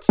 [0.00, 0.06] Die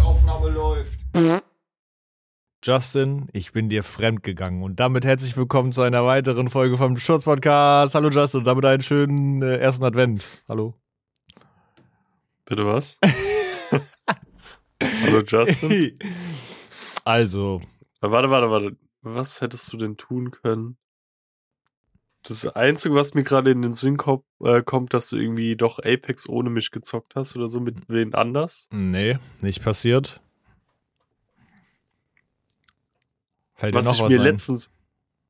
[0.00, 1.00] Aufnahme läuft.
[2.62, 6.96] Justin, ich bin dir fremd gegangen und damit herzlich willkommen zu einer weiteren Folge vom
[6.96, 7.96] Schutz Podcast.
[7.96, 10.24] Hallo Justin und damit einen schönen äh, ersten Advent.
[10.48, 10.74] Hallo.
[12.44, 12.98] Bitte was?
[14.80, 15.98] Hallo Justin.
[17.06, 17.60] Also,
[18.00, 18.76] Warte, warte, warte.
[19.02, 20.78] Was hättest du denn tun können?
[22.26, 25.78] Das Einzige, was mir gerade in den Sinn kommt, äh, kommt, dass du irgendwie doch
[25.78, 28.66] Apex ohne mich gezockt hast oder so mit wen anders.
[28.72, 30.20] nee, nicht passiert.
[33.56, 34.24] Fällt dir Was noch ich was mir ein?
[34.24, 34.70] letztens,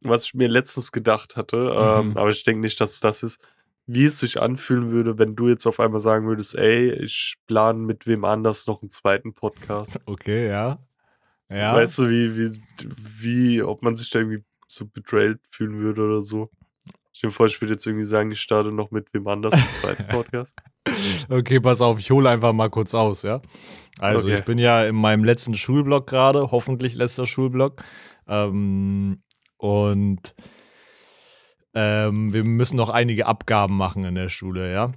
[0.00, 2.10] was ich mir letztens gedacht hatte, Mhm.
[2.12, 3.40] ähm, aber ich denke nicht, dass das ist,
[3.86, 7.78] wie es sich anfühlen würde, wenn du jetzt auf einmal sagen würdest, ey, ich plane
[7.80, 10.00] mit wem anders noch einen zweiten Podcast.
[10.06, 10.78] Okay, ja.
[11.50, 11.74] Ja.
[11.74, 12.60] Weißt du, wie, wie,
[12.96, 16.50] wie, ob man sich da irgendwie so betrayed fühlen würde oder so?
[17.16, 19.68] Stell dir vor, ich würde jetzt irgendwie sagen, ich starte noch mit wem anders einen
[19.80, 20.56] zweiten Podcast.
[21.28, 23.40] Okay, pass auf, ich hole einfach mal kurz aus, ja.
[23.98, 24.38] Also Okay.
[24.38, 27.82] ich bin ja in meinem letzten Schulblock gerade, hoffentlich letzter Schulblock.
[28.28, 29.22] Ähm,
[29.56, 30.34] und
[31.74, 34.92] ähm, wir müssen noch einige Abgaben machen in der Schule, ja.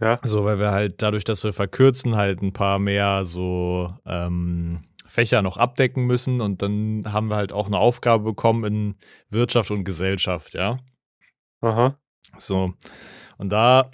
[0.00, 0.18] Ja.
[0.22, 5.40] So, weil wir halt dadurch, dass wir verkürzen, halt ein paar mehr so ähm, Fächer
[5.42, 6.40] noch abdecken müssen.
[6.40, 8.94] Und dann haben wir halt auch eine Aufgabe bekommen in
[9.30, 10.78] Wirtschaft und Gesellschaft, ja.
[11.60, 11.98] Aha.
[12.38, 12.74] So,
[13.38, 13.90] und da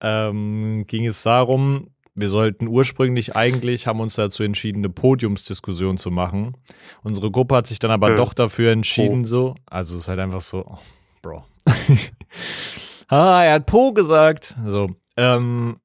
[0.00, 6.10] ähm, ging es darum, wir sollten ursprünglich eigentlich, haben uns dazu entschieden, eine Podiumsdiskussion zu
[6.10, 6.56] machen.
[7.02, 10.20] Unsere Gruppe hat sich dann aber Äh, doch dafür entschieden, so, also es ist halt
[10.20, 10.78] einfach so, oh,
[11.22, 11.44] Bro.
[13.08, 14.54] ah, er hat Po gesagt.
[14.66, 15.78] So, ähm,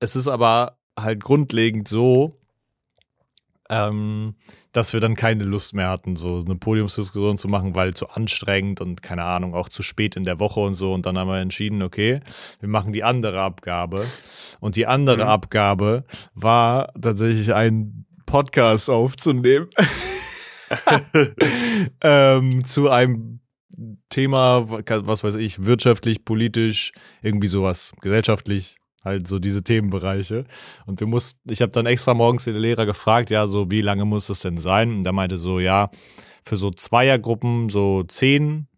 [0.00, 2.38] es ist aber halt grundlegend so,
[3.68, 4.36] ähm,
[4.72, 8.80] dass wir dann keine Lust mehr hatten, so eine Podiumsdiskussion zu machen, weil zu anstrengend
[8.80, 10.92] und keine Ahnung, auch zu spät in der Woche und so.
[10.92, 12.20] Und dann haben wir entschieden, okay,
[12.60, 14.06] wir machen die andere Abgabe.
[14.60, 15.30] Und die andere Mhm.
[15.30, 16.04] Abgabe
[16.34, 19.68] war tatsächlich einen Podcast aufzunehmen
[22.02, 23.40] ähm, zu einem
[24.10, 30.44] Thema, was weiß ich, wirtschaftlich, politisch, irgendwie sowas, gesellschaftlich, halt so diese Themenbereiche.
[30.86, 34.04] Und wir mussten, ich habe dann extra morgens den Lehrer gefragt, ja, so wie lange
[34.04, 34.92] muss das denn sein?
[34.92, 35.90] Und der meinte so, ja,
[36.44, 38.68] für so Zweiergruppen so zehn,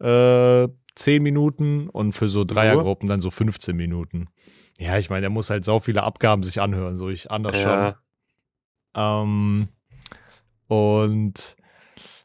[0.00, 4.28] äh, zehn Minuten und für so Dreiergruppen dann so 15 Minuten.
[4.78, 7.70] Ja, ich meine, er muss halt so viele Abgaben sich anhören, so ich anders schon.
[7.70, 7.98] Ja.
[8.94, 9.68] Ähm,
[10.68, 11.56] und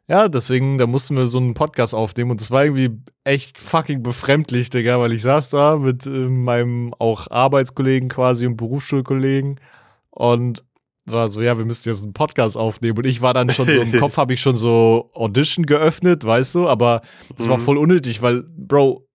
[0.07, 4.03] ja, deswegen, da mussten wir so einen Podcast aufnehmen und das war irgendwie echt fucking
[4.03, 9.59] befremdlich, Digga, weil ich saß da mit äh, meinem auch Arbeitskollegen quasi und Berufsschulkollegen
[10.09, 10.63] und
[11.05, 13.79] war so, ja, wir müssen jetzt einen Podcast aufnehmen und ich war dann schon so,
[13.81, 17.01] im Kopf habe ich schon so Audition geöffnet, weißt du, aber
[17.35, 17.61] das war Mhm.
[17.61, 19.05] voll unnötig, weil, Bro,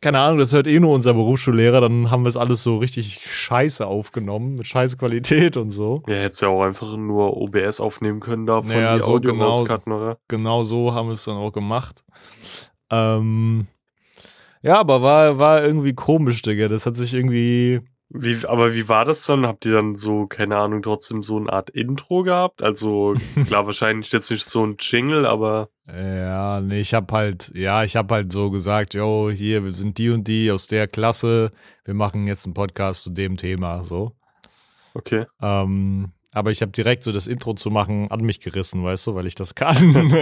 [0.00, 3.20] keine Ahnung, das hört eh nur unser Berufsschullehrer, dann haben wir es alles so richtig
[3.30, 6.02] scheiße aufgenommen, mit scheiße Qualität und so.
[6.08, 9.32] Ja, hättest ja auch einfach nur OBS aufnehmen können, da von Ja, die so Audio
[9.32, 9.60] genau.
[9.60, 10.18] oder?
[10.28, 12.02] genau so haben wir es dann auch gemacht.
[12.92, 13.66] Ähm,
[14.62, 16.68] ja, aber war, war irgendwie komisch, Digga.
[16.68, 17.80] Das hat sich irgendwie.
[18.10, 19.46] Wie, aber wie war das dann?
[19.46, 22.62] Habt ihr dann so, keine Ahnung, trotzdem so eine Art Intro gehabt?
[22.62, 23.14] Also,
[23.46, 27.96] klar, wahrscheinlich jetzt nicht so ein Jingle, aber Ja, nee, ich hab halt, ja, ich
[27.96, 31.52] hab halt so gesagt, yo, hier, wir sind die und die aus der Klasse,
[31.84, 34.12] wir machen jetzt einen Podcast zu dem Thema, so.
[34.92, 35.24] okay.
[35.40, 39.14] Ähm, aber ich habe direkt so das Intro zu machen an mich gerissen, weißt du,
[39.14, 40.12] weil ich das kann.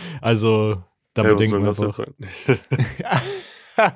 [0.20, 0.82] also,
[1.14, 2.06] damit Ja, man das einfach?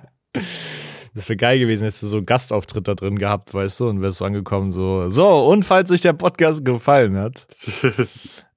[1.15, 4.03] Das wäre geil gewesen, hättest du so einen Gastauftritt da drin gehabt, weißt du, und
[4.03, 7.47] wärst so angekommen, so, so, und falls euch der Podcast gefallen hat.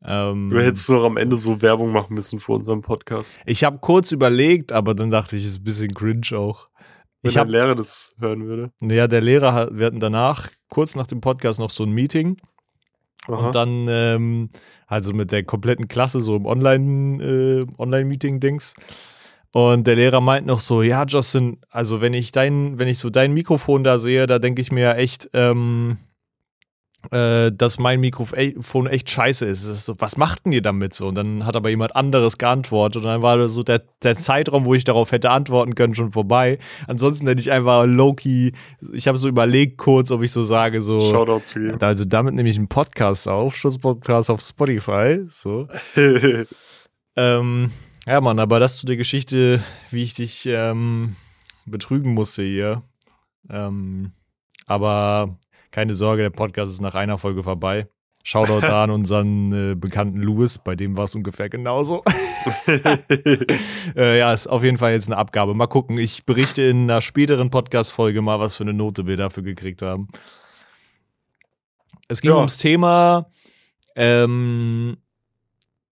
[0.01, 3.41] Ähm, Du hättest noch am Ende so Werbung machen müssen für unseren Podcast.
[3.45, 6.67] ich habe kurz überlegt, aber dann dachte ich, ist ein bisschen cringe auch.
[7.21, 8.71] Wenn Ich Lehrer das hören würde.
[8.81, 12.37] ja, der Lehrer, wir hatten danach, kurz nach dem Podcast, noch so ein Meeting
[13.29, 13.47] Aha.
[13.47, 14.49] und dann, ähm,
[14.87, 18.73] also mit der kompletten Klasse, so im Online, äh, Online-Meeting-Dings.
[19.51, 23.09] Und der Lehrer meint noch so, ja, Justin, also wenn ich dein, wenn ich so
[23.09, 25.97] dein Mikrofon da sehe, da denke ich mir ja echt, ähm,
[27.11, 29.63] äh, dass mein Mikrofon echt scheiße ist.
[29.63, 31.07] Ist so, was macht denn ihr damit so?
[31.07, 34.73] Und dann hat aber jemand anderes geantwortet und dann war so der, der Zeitraum, wo
[34.73, 36.59] ich darauf hätte antworten können, schon vorbei.
[36.87, 38.51] Ansonsten hätte ich einfach low-key,
[38.93, 41.77] ich habe so überlegt kurz, ob ich so sage, so, Shoutout zu ihm.
[41.79, 45.67] also damit nehme ich einen Podcast auf, Schutzpodcast auf Spotify, so.
[47.15, 47.71] Ähm,
[48.07, 49.61] ja, Mann, aber das zu der Geschichte,
[49.91, 51.17] wie ich dich ähm,
[51.65, 52.83] betrügen musste hier.
[53.49, 54.13] Ähm,
[54.65, 55.37] aber
[55.71, 57.87] keine Sorge, der Podcast ist nach einer Folge vorbei.
[58.23, 62.03] Shoutout da an unseren äh, bekannten Louis, bei dem war es ungefähr genauso.
[63.95, 65.53] äh, ja, ist auf jeden Fall jetzt eine Abgabe.
[65.53, 69.43] Mal gucken, ich berichte in einer späteren Podcast-Folge mal, was für eine Note wir dafür
[69.43, 70.07] gekriegt haben.
[72.07, 72.37] Es ging Ja.
[72.37, 73.29] ums Thema,
[73.95, 74.97] ähm,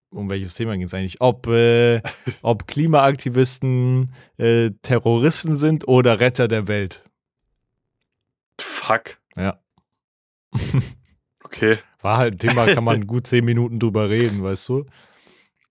[0.10, 1.22] um welches Thema ging es eigentlich?
[1.22, 2.02] Ob, äh,
[2.42, 7.04] ob Klimaaktivisten äh, Terroristen sind oder Retter der Welt.
[8.60, 9.18] Fuck.
[11.44, 11.78] Okay.
[12.02, 14.86] War halt ein Thema, kann man gut zehn Minuten drüber reden, weißt du?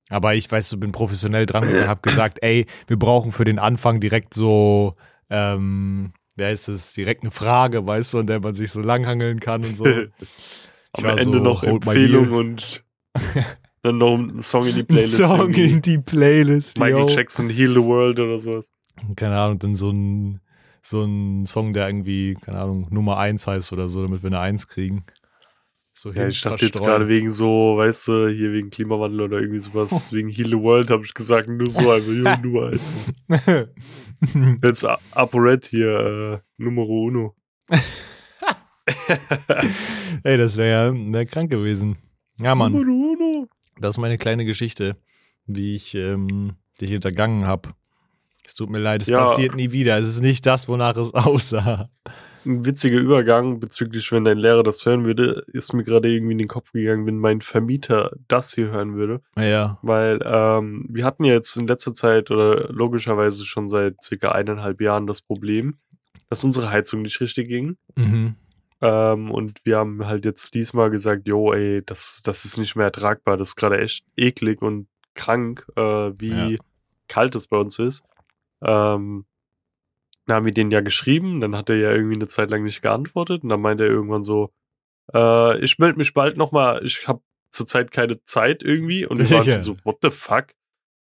[0.09, 3.59] Aber ich, weißt du, bin professionell dran und habe gesagt, ey, wir brauchen für den
[3.59, 4.95] Anfang direkt so,
[5.31, 9.41] ähm, wer ist es, direkt eine Frage, weißt du, an der man sich so langhangeln
[9.41, 9.87] kann und so.
[10.99, 12.83] Ich Am Ende so, noch Empfehlung und
[13.83, 15.17] dann noch ein Song in die Ein Playlist.
[15.17, 15.71] Song irgendwie.
[15.71, 17.15] in die Playlist, Michael yo.
[17.15, 18.73] Jackson Heal the World oder sowas.
[19.15, 20.41] Keine Ahnung, dann so ein,
[20.87, 24.39] so ein Song, der irgendwie, keine Ahnung, Nummer eins heißt oder so, damit wir eine
[24.39, 25.05] Eins kriegen.
[25.95, 29.59] So Ja, ich dachte jetzt gerade wegen so, weißt du, hier wegen Klimawandel oder irgendwie
[29.59, 33.13] sowas, wegen Heal the World habe ich gesagt, nur so einfach, ja, nur eins.
[34.63, 37.35] Jetzt ApoRed hier, äh, Numero Uno.
[40.23, 41.97] Ey, das wäre ja wär krank gewesen.
[42.41, 42.73] Ja, Mann.
[42.73, 43.49] Numero Uno.
[43.81, 44.97] Das ist meine kleine Geschichte,
[45.47, 47.75] wie ich ähm, dich hintergangen habe.
[48.47, 49.19] Es tut mir leid, es Ja.
[49.19, 49.99] passiert nie wieder.
[49.99, 51.89] Es ist nicht das, wonach es aussah.
[52.45, 56.39] Ein witziger Übergang bezüglich, wenn dein Lehrer das hören würde, ist mir gerade irgendwie in
[56.39, 59.21] den Kopf gegangen, wenn mein Vermieter das hier hören würde.
[59.37, 59.79] Ja.
[59.83, 64.81] Weil ähm, wir hatten ja jetzt in letzter Zeit oder logischerweise schon seit circa eineinhalb
[64.81, 65.75] Jahren das Problem,
[66.31, 67.77] dass unsere Heizung nicht richtig ging.
[67.97, 68.37] Mhm.
[68.81, 72.87] Ähm, und wir haben halt jetzt diesmal gesagt, jo, ey, das, das ist nicht mehr
[72.87, 73.37] ertragbar.
[73.37, 76.59] Das ist gerade echt eklig und krank, äh, wie Ja.
[77.09, 78.05] kalt es bei uns ist.
[78.67, 79.25] Ähm,
[80.27, 82.83] dann haben wir den ja geschrieben, dann hat er ja irgendwie eine Zeit lang nicht
[82.83, 84.53] geantwortet und dann meinte er irgendwann so,
[85.15, 87.21] äh, ich melde mich bald nochmal, ich habe
[87.51, 89.63] zurzeit keine Zeit irgendwie und wir waren Ja.
[89.63, 90.47] so, what the fuck?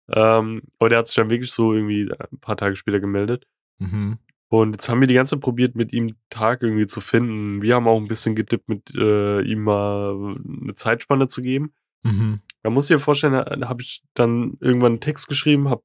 [0.09, 3.45] Ähm, aber der hat sich dann wirklich so irgendwie ein paar Tage später gemeldet.
[3.77, 4.17] Mhm.
[4.49, 7.61] Und jetzt haben wir die ganze Zeit probiert, mit ihm Tag irgendwie zu finden.
[7.61, 11.73] Wir haben auch ein bisschen getippt, mit äh, ihm mal eine Zeitspanne zu geben.
[12.03, 12.41] Mhm.
[12.61, 15.83] Da muss ich dir vorstellen, da habe ich dann irgendwann einen Text geschrieben, habe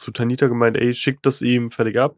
[0.00, 2.16] zu Tanita gemeint, ey, schick das ihm fertig ab.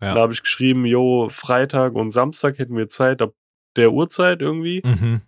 [0.00, 0.14] Ja.
[0.14, 3.34] Da habe ich geschrieben, jo, Freitag und Samstag hätten wir Zeit ab
[3.76, 4.82] der Uhrzeit irgendwie.
[4.84, 5.20] Mhm.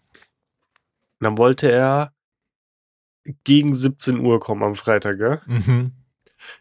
[1.19, 2.13] Und dann wollte er
[3.45, 5.41] gegen 17 Uhr kommen am Freitag, gell?
[5.47, 5.93] Mhm.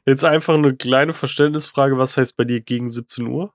[0.05, 3.53] Jetzt einfach eine kleine Verständnisfrage, was heißt bei dir gegen 17 Uhr?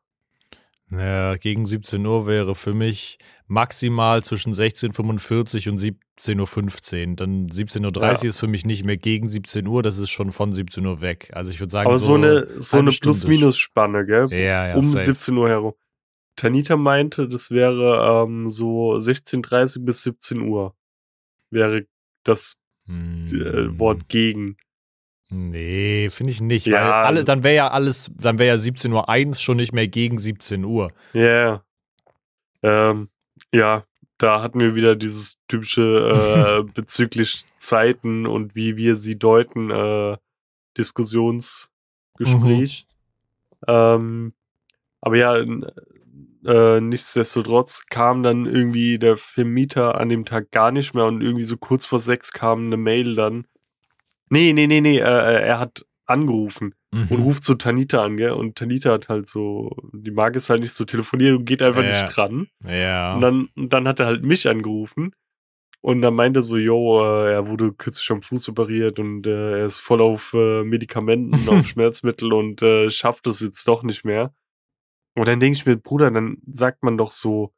[0.90, 7.16] Ja, gegen 17 Uhr wäre für mich maximal zwischen 16.45 und 17.15 Uhr.
[7.16, 8.12] Dann 17.30 Uhr Ja.
[8.22, 11.30] ist für mich nicht mehr gegen 17 Uhr, das ist schon von 17 Uhr weg.
[11.34, 12.90] Also ich würde sagen, Aber so, eine, so eine.
[12.90, 14.28] Plus-Minus-Spanne, gell?
[14.30, 15.04] Ja, ja, um safe.
[15.04, 15.74] 17 Uhr herum.
[16.36, 20.74] Tanita meinte, das wäre ähm, so 16.30 bis 17 Uhr.
[21.50, 21.86] Wäre
[22.24, 22.56] das
[22.86, 23.78] äh, Hm.
[23.78, 24.56] Wort gegen.
[25.30, 26.66] Nee, finde ich nicht.
[26.66, 29.58] Ja, weil alle, also- dann wäre ja alles, dann wäre ja 17 Uhr 1 schon
[29.58, 30.90] nicht mehr gegen 17 Uhr.
[31.12, 31.20] Ja.
[31.20, 31.64] Yeah.
[32.62, 33.08] Ähm,
[33.52, 33.84] ja,
[34.16, 40.16] da hatten wir wieder dieses typische äh, bezüglich Zeiten und wie wir sie deuten, äh,
[40.76, 42.86] Diskussionsgespräch.
[43.66, 44.32] Ähm,
[45.00, 45.36] aber ja,
[46.44, 51.44] äh, nichtsdestotrotz kam dann irgendwie der Vermieter an dem Tag gar nicht mehr und irgendwie
[51.44, 53.46] so kurz vor sechs kam eine Mail dann.
[54.30, 57.22] Nee, nee, nee, nee, äh, äh, er hat angerufen und Mhm.
[57.22, 58.30] ruft so Tanita an, gell?
[58.32, 61.82] Und Tanita hat halt so, die mag es halt nicht so telefonieren und geht einfach
[61.82, 61.88] Ja.
[61.88, 62.48] nicht dran.
[62.64, 63.14] Ja.
[63.14, 65.12] Und dann, und dann hat er halt mich angerufen
[65.80, 69.60] und dann meinte er so, yo, äh, er wurde kürzlich am Fuß operiert und äh,
[69.60, 74.04] er ist voll auf äh, Medikamenten, auf Schmerzmittel und äh, schafft es jetzt doch nicht
[74.04, 74.34] mehr.
[75.14, 77.52] Und dann denke ich mir, Bruder, dann sagt man doch so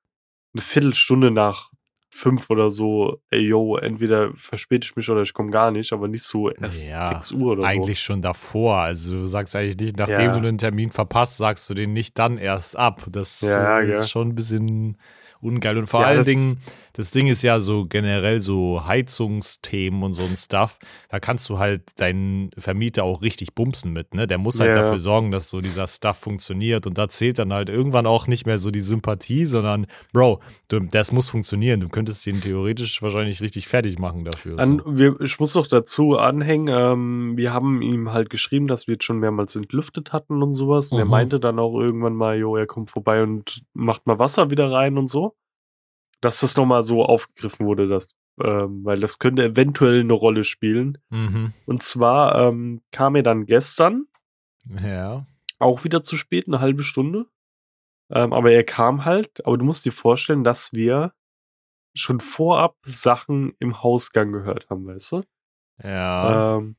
[0.55, 1.71] eine Viertelstunde nach
[2.11, 6.09] fünf oder so, ey, yo, entweder verspäte ich mich oder ich komme gar nicht, aber
[6.09, 8.77] nicht so erst Ja, sechs Uhr oder Eigentlich schon davor.
[8.79, 10.33] Also du sagst eigentlich nicht, nachdem Ja.
[10.33, 13.07] du den Termin verpasst, sagst du den nicht dann erst ab.
[13.11, 14.99] Das Ja, äh, ist schon ein bisschen
[15.41, 15.79] ungeil.
[15.79, 16.59] Und vor allen Dingen,
[17.01, 20.79] das Ding ist ja so generell so Heizungsthemen und so ein Stuff.
[21.09, 24.27] Da kannst du halt deinen Vermieter auch richtig bumsen mit, ne?
[24.27, 24.83] Der muss halt Ja.
[24.83, 26.87] dafür sorgen, dass so dieser Stuff funktioniert.
[26.87, 30.81] Und da zählt dann halt irgendwann auch nicht mehr so die Sympathie, sondern, Bro, du,
[30.81, 31.81] das muss funktionieren.
[31.81, 34.59] Du könntest den theoretisch wahrscheinlich richtig fertig machen dafür.
[34.59, 34.99] An, so.
[34.99, 39.05] wir, ich muss noch dazu anhängen, ähm, wir haben ihm halt geschrieben, dass wir jetzt
[39.05, 40.93] schon mehrmals entlüftet hatten und sowas.
[40.93, 41.11] Und er Mhm.
[41.11, 44.99] meinte dann auch irgendwann mal, jo, er kommt vorbei und macht mal Wasser wieder rein
[44.99, 45.35] und so.
[46.21, 48.09] Dass das nochmal so aufgegriffen wurde, dass,
[48.43, 50.99] ähm, weil das könnte eventuell eine Rolle spielen.
[51.11, 51.53] Mhm.
[51.67, 54.07] Und zwar ähm, kam er dann gestern,
[54.83, 55.27] Ja.
[55.59, 57.27] auch wieder zu spät, eine halbe Stunde.
[58.11, 61.13] Ähm, aber er kam halt, aber du musst dir vorstellen, dass wir
[61.95, 65.23] schon vorab Sachen im Hausgang gehört haben, weißt du?
[65.83, 66.57] Ja.
[66.59, 66.77] Ähm,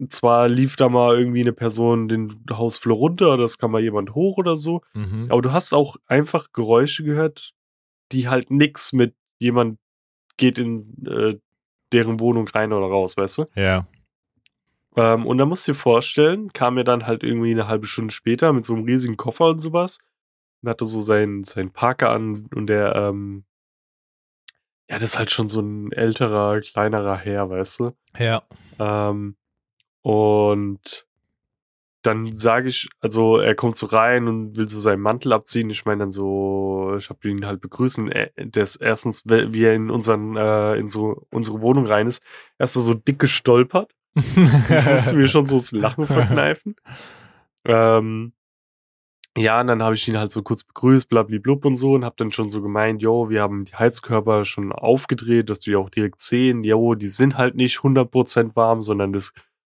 [0.00, 4.14] und zwar lief da mal irgendwie eine Person den Hausflur runter, das kam mal jemand
[4.14, 4.80] hoch oder so.
[4.94, 5.26] mhm.
[5.28, 7.52] Aber du hast auch einfach Geräusche gehört,
[8.12, 9.78] die halt nix mit jemand
[10.36, 11.38] geht in äh,
[11.92, 13.46] deren Wohnung rein oder raus, weißt du?
[13.54, 13.86] Ja.
[14.96, 18.12] Ähm, und da musst du dir vorstellen, kam er dann halt irgendwie eine halbe Stunde
[18.12, 19.98] später mit so einem riesigen Koffer und sowas
[20.62, 23.44] und hatte so seinen, seinen Parker an und der, ähm,
[24.90, 27.90] ja, das ist halt schon so ein älterer, kleinerer Herr, weißt du?
[28.18, 28.42] Ja.
[28.78, 29.36] Ähm,
[30.02, 31.07] und
[32.02, 35.68] dann sage ich, also er kommt so rein und will so seinen Mantel abziehen.
[35.70, 38.10] Ich meine dann so, ich habe ihn halt begrüßen.
[38.38, 42.22] Der ist erstens, wie er in unseren, äh, in so unsere Wohnung rein ist,
[42.58, 43.92] erst so, so dick gestolpert.
[44.16, 46.76] Ich musste mir schon so das Lachen verkneifen.
[47.64, 48.32] Ähm,
[49.36, 52.16] ja, und dann habe ich ihn halt so kurz begrüßt, blablablub und so, und habe
[52.18, 55.90] dann schon so gemeint, jo, wir haben die Heizkörper schon aufgedreht, dass du die auch
[55.90, 59.32] direkt sehen, jo, die sind halt nicht 100% warm, sondern das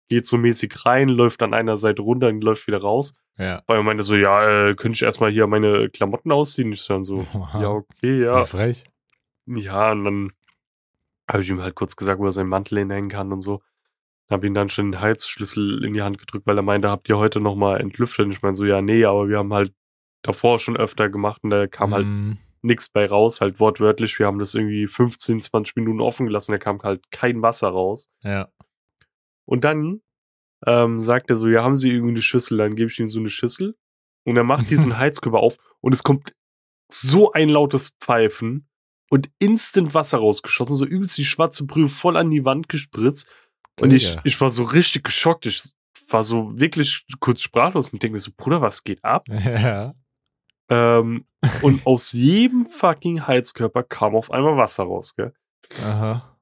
[0.10, 3.14] geht so mäßig rein, läuft an einer Seite runter und läuft wieder raus.
[3.38, 3.64] ja.
[3.68, 6.72] Weil er meinte so, ja, äh, könnte ich erstmal hier meine Klamotten ausziehen?
[6.74, 7.54] Ich so dann so, Wow.
[7.62, 8.42] ja, okay, ja.
[8.42, 8.84] Wie frech.
[9.46, 10.32] Ja, und dann
[11.30, 13.62] habe ich ihm halt kurz gesagt, wo er seinen Mantel hinhängen kann und so.
[14.30, 17.18] Habe ihm dann schon den Heizschlüssel in die Hand gedrückt, weil er meinte, habt ihr
[17.18, 18.26] heute nochmal entlüftet?
[18.26, 19.74] Und ich meine so, ja, nee, aber wir haben halt
[20.22, 24.20] davor schon öfter gemacht und da kam halt Mm, nichts bei raus, halt wortwörtlich.
[24.20, 28.10] Wir haben das irgendwie 15, 20 Minuten offen gelassen, da kam halt kein Wasser raus.
[28.22, 28.50] ja.
[29.50, 30.02] Und dann
[30.68, 32.60] ähm, sagt er so, ja, haben Sie irgendwie eine Schüssel?
[32.60, 33.76] Dann gebe ich ihm so eine Schüssel
[34.24, 36.36] und er macht diesen Heizkörper auf und es kommt
[36.88, 38.68] so ein lautes Pfeifen
[39.10, 43.28] und instant Wasser rausgeschossen, so übelst die schwarze Brühe voll an die Wand gespritzt.
[43.82, 45.48] Und ich, ich war so richtig geschockt.
[45.48, 45.64] Ich
[46.10, 49.26] war so wirklich kurz sprachlos und denke mir so, Bruder, was geht ab?
[49.34, 49.96] Ja.
[50.72, 51.26] Ähm,
[51.64, 55.34] und aus jedem fucking Heizkörper kam auf einmal Wasser raus, gell?
[55.84, 56.38] Aha.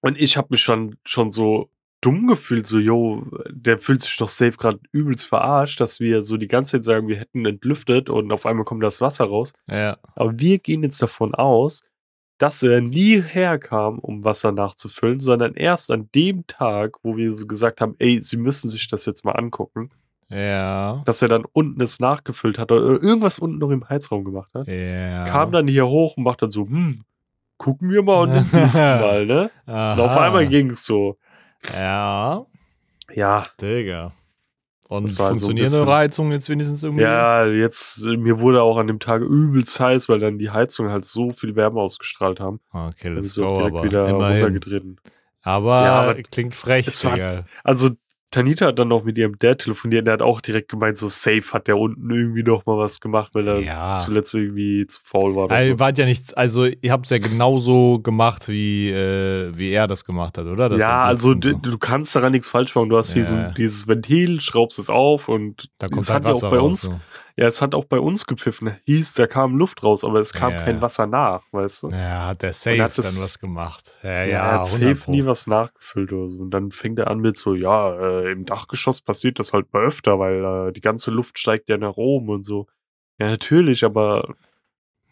[0.00, 1.68] Und ich habe mich schon, schon so
[2.02, 6.36] dumm gefühlt, so, yo, der fühlt sich doch safe gerade übelst verarscht, dass wir so
[6.36, 9.52] die ganze Zeit sagen, wir hätten entlüftet und auf einmal kommt das Wasser raus.
[9.70, 9.96] Ja.
[10.16, 11.82] Aber wir gehen jetzt davon aus,
[12.38, 17.46] dass er nie herkam, um Wasser nachzufüllen, sondern erst an dem Tag, wo wir so
[17.46, 19.88] gesagt haben, ey, sie müssen sich das jetzt mal angucken,
[20.28, 21.02] Ja.
[21.04, 24.66] dass er dann unten es nachgefüllt hat oder irgendwas unten noch im Heizraum gemacht hat.
[24.66, 25.24] Ja.
[25.24, 27.04] Kam dann hier hoch und macht dann so, hm,
[27.58, 29.50] gucken wir mal und mal, ne?
[29.66, 31.16] Und auf einmal ging es so.
[31.74, 32.46] Ja.
[33.14, 34.12] Ja, Digga.
[34.88, 37.04] Und so funktionierende bisschen- Heizung jetzt wenigstens irgendwie?
[37.04, 41.04] ja, jetzt, mir wurde auch an dem Tag übelst heiß, weil dann die Heizung halt
[41.06, 42.60] so viel Wärme ausgestrahlt haben.
[42.72, 44.42] Okay, let's go, aber wieder immerhin.
[44.44, 44.82] runtergedreht.
[45.42, 47.44] Aber, Ja, aber klingt frech, war-.
[47.64, 47.90] Also,
[48.32, 51.06] Tanita hat dann noch mit ihrem Dad telefoniert und der hat auch direkt gemeint, so
[51.06, 53.96] safe hat der unten irgendwie noch mal was gemacht, weil er Ja.
[53.96, 55.48] zuletzt irgendwie zu faul war.
[55.50, 55.78] Also, so.
[55.78, 60.04] wart ja nichts, also ihr habt es ja genauso gemacht, wie, äh, wie er das
[60.04, 60.68] gemacht hat, oder?
[60.68, 62.88] Das ja, also und du, kannst daran nichts falsch machen.
[62.88, 63.48] Du hast so Ja.
[63.48, 66.58] ein- dieses Ventil, schraubst es auf und Da kommt halt hat ja Wasser auch bei
[66.58, 66.68] raus.
[66.68, 67.00] uns, So.
[67.36, 68.76] Ja, es hat auch bei uns gepfiffen.
[68.84, 70.62] Hieß, da kam Luft raus, aber es kam Ja.
[70.64, 71.88] kein Wasser nach, weißt du?
[71.90, 73.90] Ja, hat der safe hat das- dann was gemacht.
[74.02, 76.40] Ja, Ja, ja, er hat 100 safe nie was nachgefüllt oder so.
[76.42, 79.84] Und dann fängt er an mit so, ja, äh, im Dachgeschoss passiert das halt mal
[79.84, 82.66] öfter, weil äh, die ganze Luft steigt ja nach oben und so.
[83.18, 84.34] Ja, natürlich, aber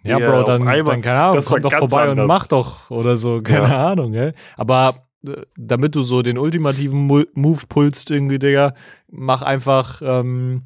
[0.03, 2.23] Ja, Ja, Bro, dann, einmal- dann keine Ahnung, komm doch vorbei anders.
[2.23, 3.89] und mach doch oder so, keine Ja.
[3.91, 4.33] Ahnung, ey.
[4.57, 6.99] Aber äh, damit du so den ultimativen
[7.35, 8.73] Move pulst irgendwie, Digga,
[9.09, 10.63] mach einfach, ähm,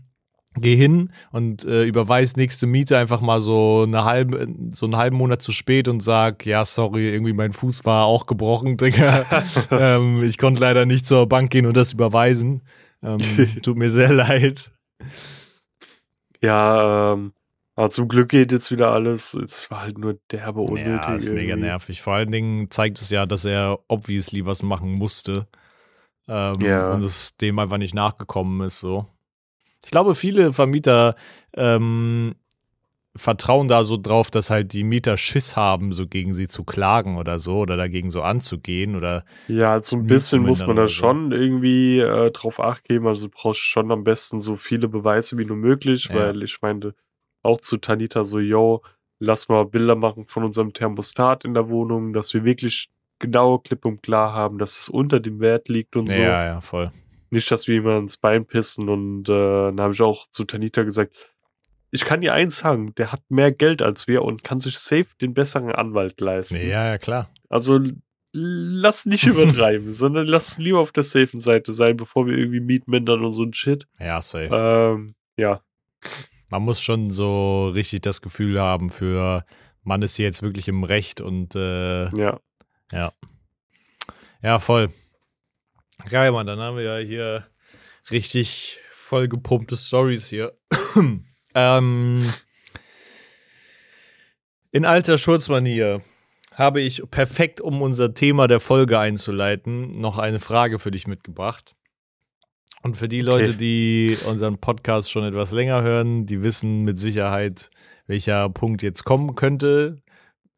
[0.56, 5.16] geh hin und äh, überweis nächste Miete einfach mal so eine halbe, so einen halben
[5.16, 9.24] Monat zu spät und sag, ja, sorry, irgendwie mein Fuß war auch gebrochen, Digga.
[9.70, 12.62] ähm, ich konnte leider nicht zur Bank gehen und das überweisen.
[13.02, 13.18] Ähm,
[13.62, 14.70] tut mir sehr leid.
[16.40, 17.32] ja, ähm,
[17.76, 19.34] aber zum Glück geht jetzt wieder alles.
[19.34, 20.86] Es war halt nur derbe unnötig.
[20.86, 21.66] Ja, ist mega irgendwie.
[21.66, 22.02] nervig.
[22.02, 25.48] Vor allen Dingen zeigt es ja, dass er obviously was machen musste.
[26.28, 26.92] Ähm, Ja.
[26.92, 29.06] Und es dem einfach nicht nachgekommen ist, so.
[29.84, 31.14] Ich glaube, viele Vermieter
[31.54, 32.34] ähm,
[33.16, 37.16] vertrauen da so drauf, dass halt die Mieter Schiss haben, so gegen sie zu klagen
[37.16, 40.88] oder so oder dagegen so anzugehen oder Ja, halt so ein bisschen muss man da
[40.88, 43.06] schon irgendwie äh, drauf acht geben.
[43.06, 46.16] Also du brauchst schon am besten so viele Beweise wie nur möglich, Ja.
[46.16, 46.94] weil ich meinte
[47.42, 48.82] auch zu Tanita so, yo,
[49.20, 52.88] lass mal Bilder machen von unserem Thermostat in der Wohnung, dass wir wirklich
[53.20, 56.18] genau klipp und klar haben, dass es unter dem Wert liegt und so.
[56.18, 56.90] ja, ja, voll.
[57.34, 58.88] Nicht, dass wir jemand ins Bein pissen.
[58.88, 61.14] Und äh, dann habe ich auch zu Tanita gesagt,
[61.90, 65.06] ich kann dir eins sagen, der hat mehr Geld als wir und kann sich safe
[65.20, 66.56] den besseren Anwalt leisten.
[66.56, 67.30] Ja, ja, klar.
[67.48, 67.80] Also
[68.32, 73.24] lass nicht übertreiben, sondern lass lieber auf der safen Seite sein, bevor wir irgendwie Mietmindern
[73.24, 73.86] und so ein Shit.
[73.98, 74.48] Ja, safe.
[74.52, 75.60] Ähm, ja.
[76.50, 79.44] Man muss schon so richtig das Gefühl haben für
[79.84, 82.40] Mann ist hier jetzt wirklich im Recht und äh, Ja.
[82.90, 83.12] ja.
[84.42, 84.88] Ja, voll.
[86.10, 87.46] Geil, Mann, dann haben wir ja hier
[88.10, 90.52] richtig vollgepumpte Stories hier.
[91.54, 92.32] ähm,
[94.72, 96.02] in alter Schurzmanier
[96.52, 101.74] habe ich perfekt, um unser Thema der Folge einzuleiten, noch eine Frage für dich mitgebracht.
[102.82, 107.70] Und für die Leute, die unseren Podcast schon etwas länger hören, die wissen mit Sicherheit,
[108.06, 110.02] welcher Punkt jetzt kommen könnte.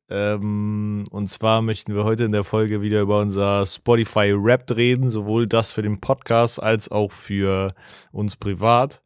[0.08, 5.10] Ähm, und zwar möchten wir heute in der Folge wieder über unser Spotify Rap reden,
[5.10, 7.74] sowohl das für den Podcast als auch für
[8.12, 9.02] uns privat.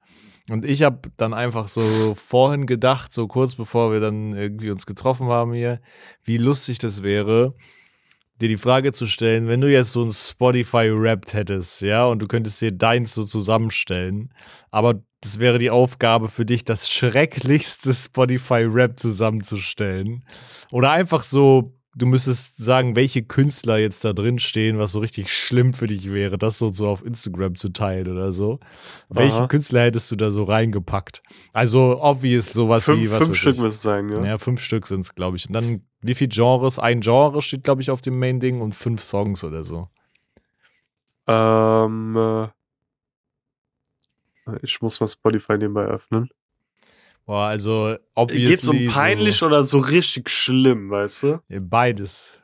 [0.51, 4.85] Und ich habe dann einfach so vorhin gedacht, so kurz bevor wir dann irgendwie uns
[4.85, 5.81] getroffen haben hier,
[6.25, 7.55] wie lustig das wäre,
[8.41, 12.27] dir die Frage zu stellen, wenn du jetzt so ein Spotify-Rap hättest, ja, und du
[12.27, 14.35] könntest dir deins so zusammenstellen,
[14.71, 20.25] aber das wäre die Aufgabe für dich, das schrecklichste Spotify-Rap zusammenzustellen.
[20.71, 25.33] Oder einfach so, du müsstest sagen, welche Künstler jetzt da drin stehen, was so richtig
[25.33, 28.61] schlimm für dich wäre, das so, so auf Instagram zu teilen oder so.
[29.09, 31.23] Welche Künstler hättest du da so reingepackt?
[31.53, 33.25] Also, obvious sowas fünf, wie was.
[33.25, 34.25] Fünf Stück müssen es sein, ja.
[34.25, 35.47] Ja, fünf Stück sind es, glaube ich.
[35.49, 36.79] Und dann, wie viel Genres?
[36.79, 39.89] Ein Genre steht, glaube ich, auf dem Main-Ding und fünf Songs oder so.
[41.27, 42.49] Ähm, äh,
[44.63, 46.31] ich muss mal Spotify nebenbei öffnen.
[47.27, 48.49] Boah, also, obviously.
[48.51, 51.41] Geht's um peinlich so, oder so richtig schlimm, weißt du?
[51.61, 52.41] Beides.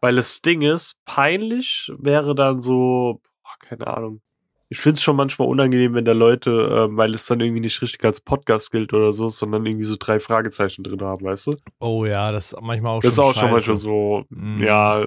[0.00, 4.20] Weil das Ding ist, peinlich wäre dann so, boah, keine Ahnung.
[4.68, 6.50] Ich finde es schon manchmal unangenehm, wenn da Leute,
[6.88, 9.94] ähm, weil es dann irgendwie nicht richtig als Podcast gilt oder so, sondern irgendwie so
[9.98, 11.54] drei Fragezeichen drin haben, weißt du?
[11.78, 13.52] Oh ja, das ist manchmal auch das ist schon auch schon scheiße.
[13.52, 14.58] manchmal so, Mm.
[14.62, 15.06] ja.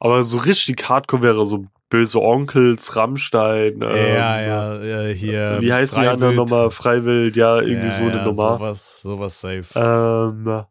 [0.00, 3.80] Aber so richtig hardcore wäre so böse Onkels, Rammstein.
[3.80, 5.58] Ja, ähm, ja, ja, hier.
[5.60, 6.36] Wie heißt die andere Freiwild.
[6.36, 6.70] nochmal?
[6.72, 8.58] Freiwild, ja, irgendwie ja, so eine ja, Nummer.
[8.58, 9.64] Sowas, sowas safe.
[9.76, 10.64] Ähm,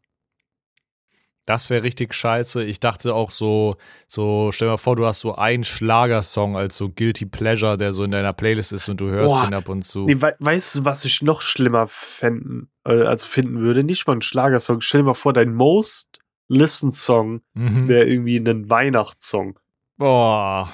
[1.46, 2.64] Das wäre richtig scheiße.
[2.66, 3.76] Ich dachte auch so,
[4.08, 7.94] so, stell dir mal vor, du hast so einen Schlagersong als so Guilty Pleasure, der
[7.94, 9.48] so in deiner Playlist ist und du hörst Boah.
[9.48, 10.06] ihn ab und zu.
[10.06, 13.84] nee, wei weißt du, was ich noch schlimmer fänden, äh, also finden würde?
[13.86, 14.82] Nicht mal ein Schlagersong.
[14.82, 17.88] Stell dir mal vor, dein Most Listened Song Mhm.
[17.88, 19.58] wäre irgendwie ein Weihnachtssong.
[19.98, 20.70] Boah.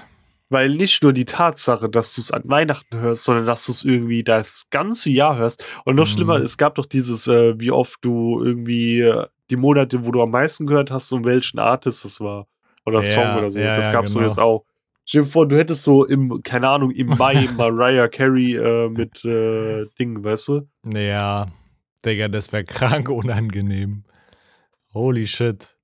[0.50, 3.84] Weil nicht nur die Tatsache, dass du es an Weihnachten hörst, sondern dass du es
[3.86, 5.64] irgendwie das ganze Jahr hörst.
[5.86, 6.10] Und noch Mhm.
[6.12, 10.22] schlimmer, es gab doch dieses, äh, wie oft du irgendwie äh, die Monate, wo du
[10.22, 12.48] am meisten gehört hast und welchen Artist es war.
[12.86, 13.60] Oder Ja, Song oder so.
[13.60, 14.22] ja, das ja, gab's genau.
[14.22, 14.66] so jetzt auch.
[15.06, 19.24] Stell dir vor, du hättest so im, keine Ahnung, im Mai Mariah Carey äh, mit
[19.26, 20.68] äh, Dingen, weißt du?
[20.94, 21.46] Ja,
[22.06, 24.04] Digga, das wäre krank unangenehm.
[24.94, 25.76] Holy shit.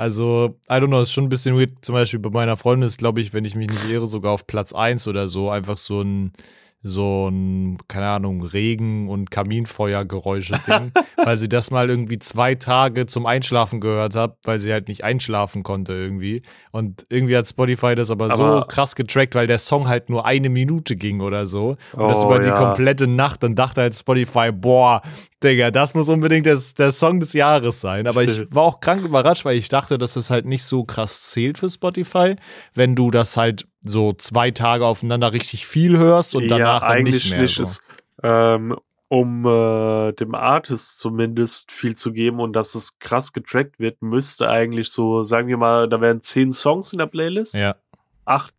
[0.00, 1.72] Also, I don't know, ist schon ein bisschen weird.
[1.82, 4.46] Zum Beispiel bei meiner Freundin ist, glaube ich, wenn ich mich nicht irre, sogar auf
[4.46, 6.32] Platz 1 oder so, einfach so ein,
[6.82, 10.92] so ein, keine Ahnung, Regen- und Kaminfeuergeräusche-Ding,
[11.24, 15.04] weil sie das mal irgendwie zwei Tage zum Einschlafen gehört hat, weil sie halt nicht
[15.04, 16.40] einschlafen konnte irgendwie.
[16.72, 20.24] Und irgendwie hat Spotify das aber, so Aber- krass getrackt, weil der Song halt nur
[20.24, 21.76] eine Minute ging oder so.
[21.92, 22.56] Und das Oh, über die ja.
[22.58, 23.42] komplette Nacht.
[23.42, 25.02] Dann dachte halt Spotify, boah,
[25.42, 28.06] Digga, das muss unbedingt das, der Song des Jahres sein.
[28.06, 31.30] Aber ich war auch krank überrascht, weil ich dachte, dass das halt nicht so krass
[31.30, 32.36] zählt für Spotify,
[32.74, 37.30] wenn du das halt so zwei Tage aufeinander richtig viel hörst und danach dann nicht
[37.30, 37.46] mehr.
[37.46, 37.62] so.
[37.62, 37.82] Ist,
[38.22, 38.76] ähm,
[39.08, 44.48] um äh, dem Artist zumindest viel zu geben und dass es krass getrackt wird, müsste
[44.48, 47.54] eigentlich so, sagen wir mal, da wären zehn Songs in der Playlist.
[47.54, 47.74] ja,
[48.24, 48.54] Acht,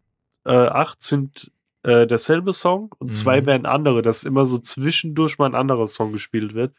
[0.45, 1.51] äh, acht sind
[1.83, 3.11] äh, derselbe Song und Mhm.
[3.11, 6.75] zwei wären andere, dass immer so zwischendurch mal ein anderer Song gespielt wird.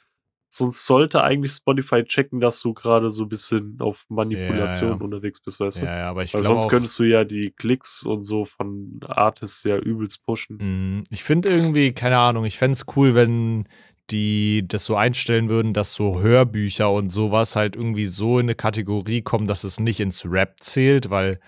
[0.55, 5.03] Sonst sollte eigentlich Spotify checken, dass du gerade so ein bisschen auf Manipulation Ja, ja.
[5.03, 5.87] unterwegs bist, weißt du?
[5.87, 9.01] ja, ja, aber ich Weil glaube sonst könntest du ja die Klicks und so von
[9.07, 10.59] Artists ja übelst pushen.
[10.61, 11.05] Mhm.
[11.09, 13.67] Ich finde irgendwie, keine Ahnung, ich fände es cool, wenn
[14.11, 18.55] die das so einstellen würden, dass so Hörbücher und sowas halt irgendwie so in eine
[18.55, 21.41] Kategorie kommen, dass es nicht ins Rap zählt, weil,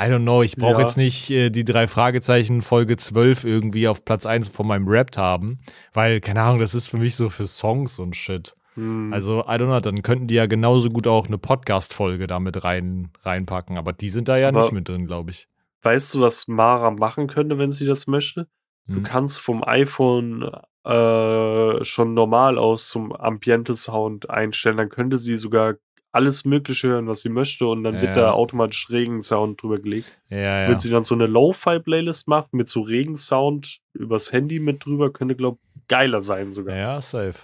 [0.00, 0.80] I don't know, ich brauche Ja.
[0.86, 5.16] jetzt nicht äh, die drei Fragezeichen Folge 12 irgendwie auf Platz 1 von meinem Rap
[5.16, 5.58] haben,
[5.92, 8.54] weil, keine Ahnung, das ist für mich so für Songs und Shit.
[8.74, 9.12] Hm.
[9.12, 13.10] Also, I don't know, dann könnten die ja genauso gut auch eine Podcast-Folge damit rein,
[13.22, 15.48] reinpacken, aber die sind da ja Aber- nicht mit drin, glaube ich.
[15.82, 18.46] Weißt du, was Mara machen könnte, wenn sie das möchte?
[18.86, 19.02] Du Hm.
[19.02, 20.48] kannst vom iPhone
[20.84, 24.76] äh, schon normal aus zum Ambiente-Sound einstellen.
[24.78, 25.74] Dann könnte sie sogar
[26.18, 28.24] alles Mögliche hören, was sie möchte, und dann wird Ja.
[28.24, 30.18] da automatisch Regensound drüber gelegt.
[30.28, 30.68] Ja, ja.
[30.68, 35.36] Wenn sie dann so eine Lo-Fi-Playlist macht mit so Regensound übers Handy mit drüber, könnte,
[35.36, 36.76] glaub geiler sein sogar.
[36.76, 37.38] Ja, safe.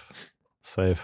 [0.61, 0.99] Safe.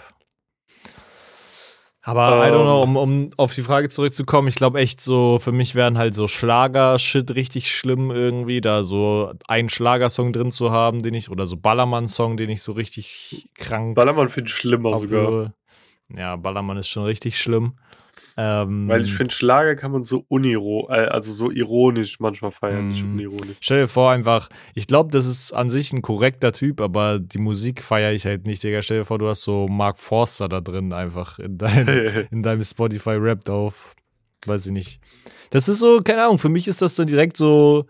[2.03, 5.51] Aber I don't know, um, um auf die Frage zurückzukommen, ich glaube echt so, für
[5.51, 11.03] mich wären halt so Schlager-Shit richtig schlimm irgendwie, da so einen Schlagersong drin zu haben,
[11.03, 15.53] den ich, oder so Ballermann-Song, den ich so richtig krank Ballermann finde ich schlimmer sogar.
[16.17, 17.73] Ja, Ballermann ist schon richtig schlimm.
[18.37, 22.87] Ähm, Weil ich finde, Schlager kann man so uniro, äh, also so ironisch manchmal feiern,
[22.87, 23.13] nicht Mhm.
[23.13, 23.57] unironisch.
[23.59, 27.39] Stell dir vor, einfach, ich glaube, das ist an sich ein korrekter Typ, aber die
[27.39, 28.81] Musik feiere ich halt nicht, Digga.
[28.81, 31.87] Stell dir vor, du hast so Mark Forster da drin einfach in, dein,
[32.31, 33.95] in deinem Spotify-Rap auf.
[34.45, 34.99] Weiß ich nicht.
[35.49, 37.85] Das ist so, keine Ahnung, für mich ist das dann direkt so,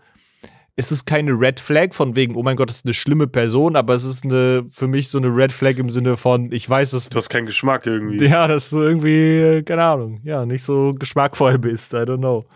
[0.76, 3.76] es ist keine Red Flag von wegen, oh mein Gott, das ist eine schlimme Person,
[3.76, 6.92] aber es ist eine, für mich so eine Red Flag im Sinne von, ich weiß,
[6.92, 8.24] dass Du hast keinen Geschmack irgendwie.
[8.24, 12.46] ja, dass du irgendwie, äh, keine Ahnung, ja, nicht so geschmackvoll bist, I don't know.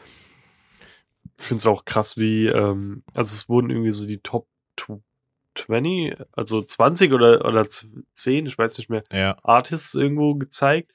[1.38, 4.46] Ich finde es auch krass, wie, ähm, also es wurden irgendwie so die Top
[4.78, 5.02] tw-
[5.54, 9.36] 20, also 20 oder, oder 10, ich weiß nicht mehr, Ja.
[9.42, 10.92] Artists irgendwo gezeigt.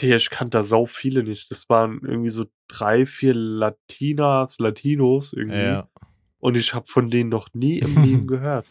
[0.00, 1.50] Der, ich kannte da sau viele nicht.
[1.52, 5.56] Das waren irgendwie so drei, vier Latinas, Latinos irgendwie.
[5.56, 5.88] Ja.
[6.44, 8.66] Und ich habe von denen noch nie im Leben gehört.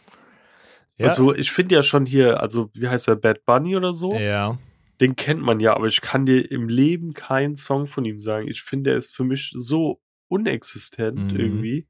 [0.98, 1.08] Ja.
[1.08, 4.14] Also ich finde ja schon hier, also wie heißt der, Bad Bunny oder so?
[4.14, 4.60] ja.
[5.02, 8.48] Den kennt man ja, aber ich kann dir im Leben keinen Song von ihm sagen.
[8.48, 11.40] Ich finde, er ist für mich so unexistent Mhm.
[11.40, 11.88] irgendwie.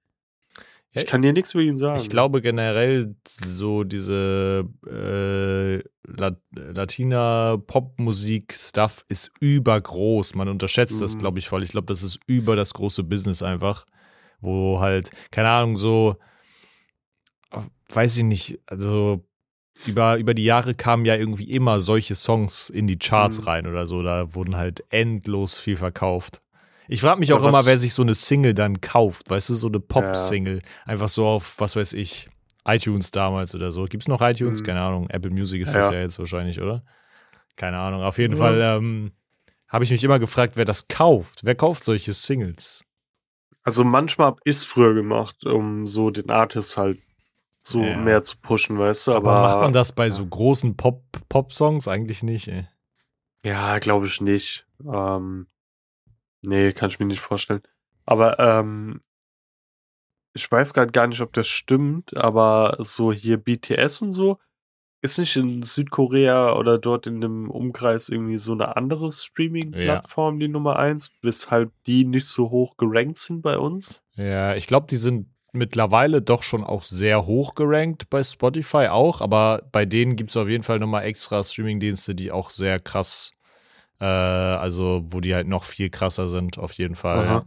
[0.91, 1.99] Ich Ja, kann dir nichts über ihn sagen.
[1.99, 10.35] Ich glaube generell so diese äh, Lat Latina-Pop-Musik-Stuff ist übergroß.
[10.35, 11.19] Man unterschätzt das, Mhm.
[11.19, 11.61] glaube ich, voll.
[11.63, 13.85] Ich glaube, das ist über das große Business einfach,
[14.43, 16.17] wo halt, keine Ahnung, so,
[17.51, 19.23] äh, weiß ich nicht, also
[19.85, 23.43] über, über die Jahre kamen ja irgendwie immer solche Songs in die Charts Mhm.
[23.47, 24.01] rein oder so.
[24.03, 26.41] Da wurden halt endlos viel verkauft.
[26.87, 29.53] Ich frage mich Ja, auch immer, wer sich so eine Single dann kauft, weißt du,
[29.55, 30.61] so eine Pop-Single.
[30.85, 32.29] Einfach so auf, was weiß ich,
[32.65, 33.85] iTunes damals oder so.
[33.85, 34.61] Gibt's noch iTunes?
[34.61, 34.65] Mhm.
[34.65, 35.09] Keine Ahnung.
[35.09, 35.95] Apple Music ist das Ja.
[35.95, 36.83] ja jetzt wahrscheinlich, oder?
[37.55, 38.03] Keine Ahnung.
[38.03, 38.39] Auf jeden Ja.
[38.39, 39.11] Fall ähm,
[39.67, 41.41] habe ich mich immer gefragt, wer das kauft.
[41.43, 42.82] Wer kauft solche Singles?
[43.63, 47.01] Also manchmal hab ich's früher gemacht, um so den Artist halt
[47.65, 47.97] so Ja.
[47.97, 49.13] mehr zu pushen, weißt du.
[49.13, 52.67] Aber, Aber, macht man das bei so großen Pop- Pop-Songs eigentlich nicht, ey.
[53.45, 54.67] Ja, glaube ich nicht.
[54.85, 55.47] Ähm,
[56.41, 57.61] nee, kann ich mir nicht vorstellen.
[58.05, 58.99] Aber ähm,
[60.33, 64.39] ich weiß gerade gar nicht, ob das stimmt, aber so hier BTS und so,
[65.03, 70.47] ist nicht in Südkorea oder dort in dem Umkreis irgendwie so eine andere Streaming-Plattform die
[70.47, 74.01] Nummer eins, weshalb die nicht so hoch gerankt sind bei uns?
[74.15, 79.19] Ja, ich glaube, die sind mittlerweile doch schon auch sehr hoch gerankt bei Spotify auch,
[79.19, 83.33] aber bei denen gibt es auf jeden Fall nochmal extra Streaming-Dienste, die auch sehr krass,
[83.99, 87.25] äh, also wo die halt noch viel krasser sind, auf jeden Fall.
[87.25, 87.45] Ja.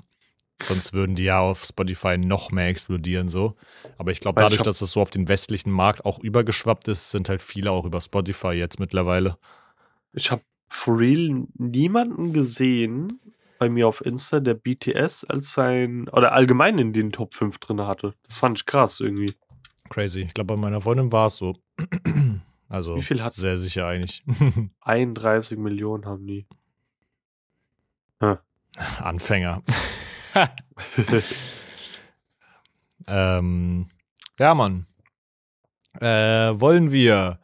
[0.63, 3.57] Sonst würden die ja auf Spotify noch mehr explodieren so.
[3.99, 7.29] Aber ich glaube, dadurch, dass es so auf den westlichen Markt auch übergeschwappt ist, sind
[7.29, 9.37] halt viele auch über Spotify jetzt mittlerweile.
[10.13, 13.21] Ich habe for real niemanden gesehen
[13.59, 17.81] bei mir auf Insta, der BTS als sein, oder allgemein in den Top 5 drin
[17.83, 18.15] hatte.
[18.25, 19.35] Das fand ich krass irgendwie.
[19.89, 20.23] Crazy.
[20.23, 21.55] Ich glaube, bei meiner Freundin war es so.
[22.69, 24.25] Also Wie viel hat- sehr sicher eigentlich.
[24.81, 26.47] 31 Millionen haben die.
[29.01, 29.63] Anfänger.
[33.07, 33.89] ähm,
[34.39, 34.87] ja, Mann.
[36.01, 37.39] Äh, wollen wir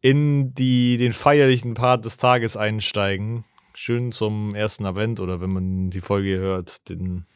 [0.00, 3.44] in die, den feierlichen Part des Tages einsteigen?
[3.74, 7.26] Schön zum ersten Advent oder wenn man die Folge hört, den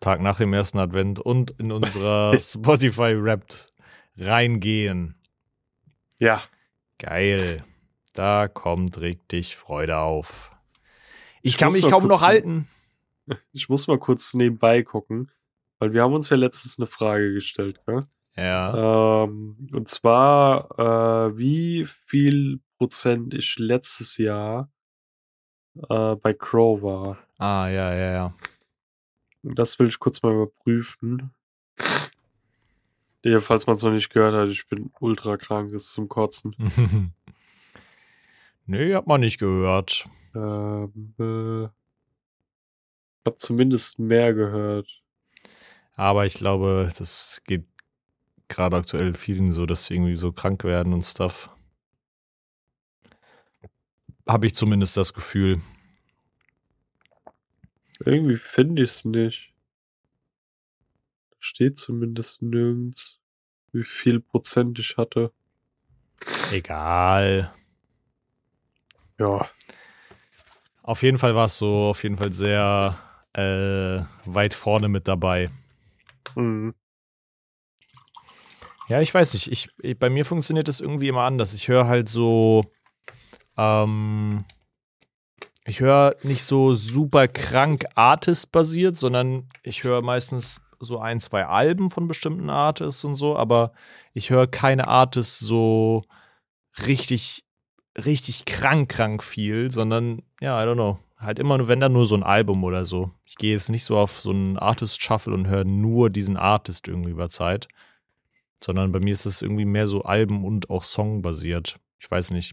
[0.00, 3.72] Tag nach dem ersten Advent und in unserer Spotify-Rapt
[4.16, 5.16] reingehen.
[6.18, 6.42] Ja,
[6.98, 7.64] Geil.
[8.14, 10.50] Da kommt richtig Freude auf.
[11.42, 12.68] Ich, Ich kann mich kaum noch halten.
[13.52, 15.30] Ich muss mal kurz nebenbei gucken,
[15.78, 18.02] weil wir haben uns ja letztens eine Frage gestellt, gell?
[18.36, 19.24] Ja.
[19.24, 24.70] Ähm, und zwar, äh, wie viel Prozent ich letztes Jahr
[25.88, 27.18] äh, bei Crow war.
[27.38, 28.34] Ah, ja, ja, ja.
[29.42, 31.30] Und das will ich kurz mal überprüfen.
[33.24, 36.54] Ja, falls man es noch nicht gehört hat, ich bin ultra krank, ist zum Kotzen.
[38.66, 40.08] nee, hat man nicht gehört.
[40.34, 41.68] Ähm, äh,
[43.26, 45.02] habe zumindest mehr gehört.
[45.94, 47.64] Aber ich glaube, das geht
[48.48, 51.50] gerade aktuell vielen so, dass sie irgendwie so krank werden und Stuff.
[54.28, 55.60] Habe ich zumindest das Gefühl.
[58.04, 59.52] Irgendwie finde ich es nicht.
[61.38, 63.18] Steht zumindest nirgends,
[63.72, 65.32] wie viel Prozent ich hatte.
[66.50, 67.52] Egal.
[69.18, 69.50] Ja,
[70.82, 72.98] Auf jeden Fall war es so, auf jeden Fall sehr
[73.36, 75.50] äh, weit vorne mit dabei.
[76.34, 76.74] mhm.
[78.88, 79.50] Ja, ich weiß nicht.
[79.50, 81.54] Ich, ich, bei mir funktioniert das irgendwie immer anders.
[81.54, 82.64] Ich höre halt so.
[83.56, 84.44] Ähm,
[85.64, 91.90] ich höre nicht so super krank Artist-basiert, sondern ich höre meistens so ein, zwei Alben
[91.90, 93.72] von bestimmten Artists und so, aber
[94.12, 96.04] ich höre keine Artists so
[96.86, 97.46] richtig
[98.04, 100.98] richtig krank, krank viel, sondern ja, I don't know.
[101.18, 103.10] Halt immer nur, wenn dann nur so ein Album oder so.
[103.24, 107.10] Ich gehe jetzt nicht so auf so einen Artist-Shuffle und höre nur diesen Artist irgendwie
[107.10, 107.68] über Zeit.
[108.62, 111.78] Sondern bei mir ist es irgendwie mehr so Alben- und auch Song-basiert.
[111.98, 112.52] Ich weiß nicht.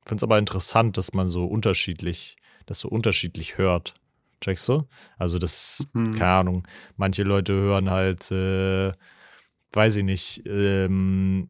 [0.00, 3.94] Ich finde es aber interessant, dass man so unterschiedlich, das so unterschiedlich hört.
[4.40, 4.84] Checkst du?
[5.18, 6.12] Also das, Mhm.
[6.12, 8.92] keine Ahnung, manche Leute hören halt, äh,
[9.72, 11.48] weiß ich nicht, ähm,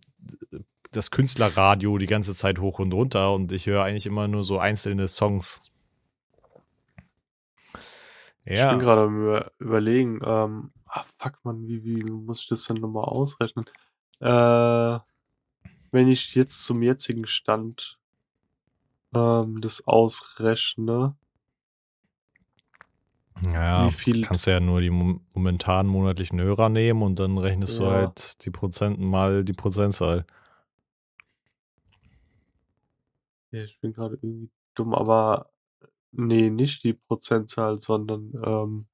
[0.92, 4.59] das Künstlerradio die ganze Zeit hoch und runter und ich höre eigentlich immer nur so
[4.59, 5.71] einzelne Songs.
[8.44, 12.48] Ich Ja, bin gerade am über überlegen, ähm, ah, fuck man, wie, wie muss ich
[12.48, 13.64] das denn nochmal ausrechnen?
[14.20, 14.98] Äh,
[15.92, 17.98] wenn ich jetzt zum jetzigen Stand
[19.14, 21.16] ähm, das ausrechne,
[23.52, 27.78] ja, viel, kannst du ja nur die mom- momentanen monatlichen Hörer nehmen und dann rechnest
[27.78, 27.90] du Ja.
[27.90, 30.26] halt die Prozenten mal die Prozentzahl.
[33.52, 35.51] ja, ich bin gerade irgendwie dumm, aber
[36.12, 38.87] nee, nicht die Prozentzahl, sondern ähm,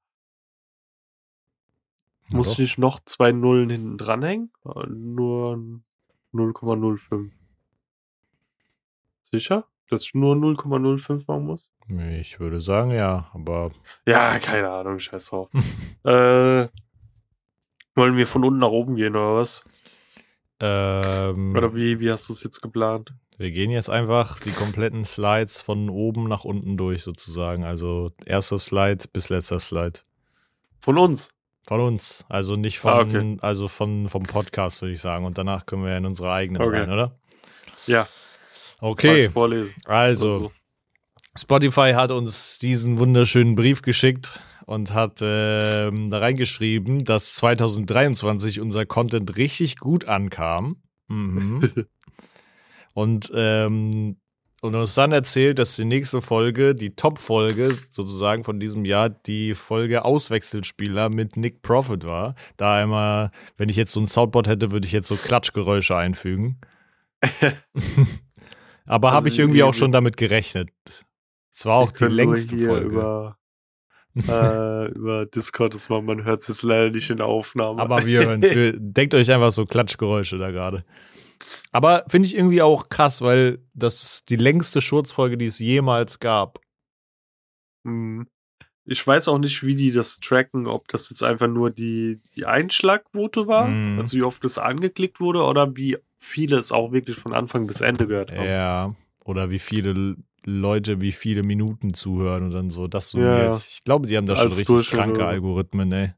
[2.31, 2.59] Na muss doch.
[2.59, 4.51] ich noch zwei Nullen hinten dranhängen?
[4.65, 5.55] Äh, Nur
[6.33, 7.31] 0,05.
[9.23, 9.67] Sicher?
[9.91, 11.71] Dass ich nur 0,05 machen muss?
[12.21, 13.71] Ich würde sagen, ja, aber
[14.07, 15.49] Ja, keine Ahnung, scheiß drauf.
[16.05, 16.69] äh,
[17.95, 19.65] wollen wir von unten nach oben gehen oder was?
[20.61, 23.15] ähm, Oder wie, wie hast du es jetzt geplant?
[23.39, 27.65] Wir gehen jetzt einfach die kompletten Slides von oben nach unten durch sozusagen.
[27.65, 30.01] Also erster Slide bis letzter Slide.
[30.81, 31.31] Von uns?
[31.67, 33.37] Von uns, also nicht von, Ah, okay.
[33.41, 35.25] also von vom Podcast würde ich sagen.
[35.25, 36.81] Und danach können wir in unsere eigenen Okay.
[36.81, 37.19] rein, oder?
[37.87, 38.09] Ja,
[38.81, 39.29] Okay,
[39.87, 40.53] also so.
[41.37, 48.87] Spotify hat uns diesen wunderschönen Brief geschickt und hat ähm, da reingeschrieben, dass 2023 unser
[48.87, 50.77] Content richtig gut ankam.
[51.09, 51.61] Mhm.
[52.99, 54.17] und, ähm,
[54.61, 59.55] und uns dann erzählt, dass die nächste Folge, die Top-Folge sozusagen von diesem Jahr, die
[59.55, 62.35] Folge Auswechselspieler mit Nick Profit war.
[62.57, 66.61] Da einmal, wenn ich jetzt so ein Soundboard hätte, würde ich jetzt so Klatschgeräusche einfügen.
[68.85, 70.71] Aber Also habe ich irgendwie auch schon damit gerechnet.
[71.53, 72.87] Es war auch die längste Folge.
[72.87, 73.39] Über,
[74.29, 77.81] äh, über Discord das machen, man hört es jetzt leider nicht in der Aufnahme.
[77.81, 78.75] Aber wir hören es.
[78.77, 80.85] Denkt euch einfach so Klatschgeräusche da gerade.
[81.73, 86.19] Aber finde ich irgendwie auch krass, weil das ist die längste Schurzfolge, die es jemals
[86.19, 86.61] gab.
[87.85, 88.27] Hm.
[88.91, 92.47] Ich weiß auch nicht, wie die das tracken, ob das jetzt einfach nur die, die
[92.47, 93.99] Einschlagquote war, Mhm.
[93.99, 97.83] also wie oft es angeklickt wurde, oder wie viele es auch wirklich von Anfang bis
[97.83, 98.49] Ende gehört haben.
[98.49, 98.95] Ja.
[99.25, 103.53] Oder wie viele Leute, wie viele Minuten zuhören und dann so das summiert.
[103.53, 103.57] ja.
[103.57, 105.27] Ich glaube, die haben da schon richtig kranke?
[105.27, 106.15] Algorithmen, ey.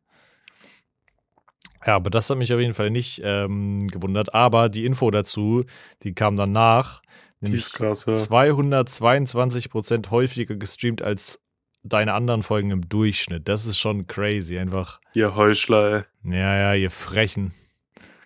[1.86, 4.34] Ja, aber das hat mich auf jeden Fall nicht ähm, gewundert.
[4.34, 5.64] Aber die Info dazu,
[6.02, 7.00] die kam danach.
[7.40, 8.14] Die Nämlich ist krass, ja.
[8.14, 11.40] 222 Prozent häufiger gestreamt als
[11.82, 13.48] deine anderen Folgen im Durchschnitt.
[13.48, 15.00] Das ist schon crazy, einfach.
[15.14, 16.32] Ihr Heuchler, ey.
[16.34, 17.52] Ja, ja, ihr Frechen.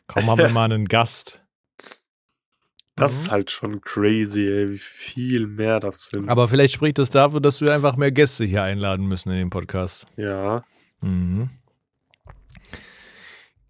[0.08, 1.40] Komm, haben wir mal einen Gast.
[2.96, 3.18] Das Mhm.
[3.20, 6.28] ist halt schon crazy, ey, wie viel mehr das sind.
[6.28, 9.50] Aber vielleicht spricht das dafür, dass wir einfach mehr Gäste hier einladen müssen in den
[9.50, 10.06] Podcast.
[10.16, 10.64] ja.
[11.00, 11.50] Mhm.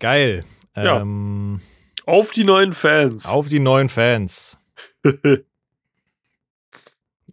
[0.05, 0.45] Geil.
[0.77, 1.01] Ja.
[1.01, 1.63] Ähm,
[2.05, 3.25] Auf die neuen Fans.
[3.25, 4.59] auf die neuen Fans.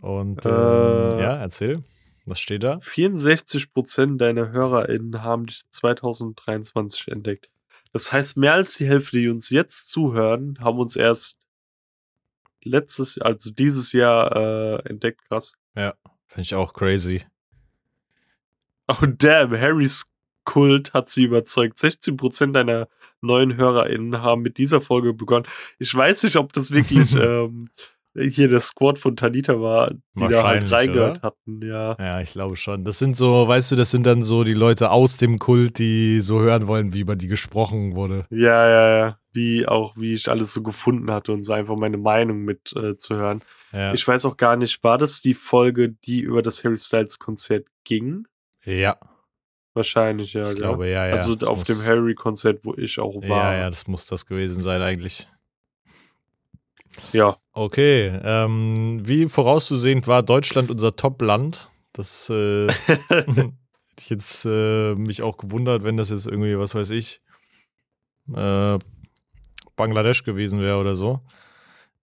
[0.02, 1.22] Und ähm, Äh.
[1.22, 1.84] ja, erzähl.
[2.26, 2.76] Was steht da?
[2.78, 7.50] 64% deiner HörerInnen haben dich 2023 entdeckt.
[7.92, 11.38] Das heißt, mehr als die Hälfte, die uns jetzt zuhören, haben uns erst
[12.64, 14.34] letztes, also dieses Jahr
[14.86, 15.26] äh, entdeckt.
[15.28, 15.56] Krass.
[15.76, 15.96] Finde
[16.38, 17.26] ich auch crazy.
[18.88, 20.11] Oh damn, Harrys
[20.44, 21.78] Kult hat sie überzeugt.
[21.78, 22.88] 16% deiner
[23.22, 25.46] neuen HörerInnen haben mit dieser Folge begonnen.
[25.80, 27.68] Ich weiß nicht, ob das wirklich ähm,
[28.14, 31.22] hier der Squad von Tanita war, die da halt reingehört oder?
[31.22, 31.62] hatten.
[31.66, 31.96] Ja.
[31.98, 32.84] Ja, ich glaube schon.
[32.84, 36.22] Das sind so, weißt du, das sind dann so die Leute aus dem Kult, die
[36.22, 38.26] so hören wollen, wie über die gesprochen wurde.
[38.30, 39.18] Ja, ja, ja.
[39.34, 42.98] Wie auch, wie ich alles so gefunden hatte und so einfach meine Meinung mit äh,
[42.98, 43.40] zu hören.
[43.72, 43.94] Ja.
[43.94, 47.68] Ich weiß auch gar nicht, war das die Folge, die über das Harry Styles Konzert
[47.86, 48.28] ging?
[48.66, 48.98] ja.
[49.74, 50.50] Wahrscheinlich, ja.
[50.50, 50.64] Ich gell?
[50.64, 51.16] glaube, ja, ja.
[51.16, 53.54] also Das auf dem Harry-Konzert, wo ich auch war.
[53.54, 55.28] Ja, ja, das muss das gewesen sein eigentlich.
[57.14, 57.38] Ja.
[57.54, 61.70] Okay, ähm, wie vorauszusehend war Deutschland unser Top-Land.
[61.94, 62.68] Das äh,
[63.08, 63.54] hätte
[63.98, 67.22] ich jetzt äh, mich auch gewundert, wenn das jetzt irgendwie, was weiß ich,
[68.34, 68.78] äh,
[69.76, 71.22] Bangladesch gewesen wäre oder so.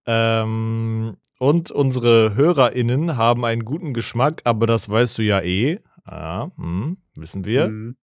[0.06, 5.80] Ähm, und unsere HörerInnen haben einen guten Geschmack, aber das weißt du ja eh.
[6.10, 7.68] Ah, hm, wissen wir.
[7.68, 7.96] Mhm.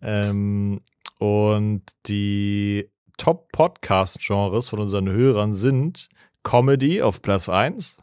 [0.00, 0.80] Ähm,
[1.18, 6.08] und die Top-Podcast-Genres von unseren Hörern sind
[6.42, 7.98] Comedy auf Platz 1,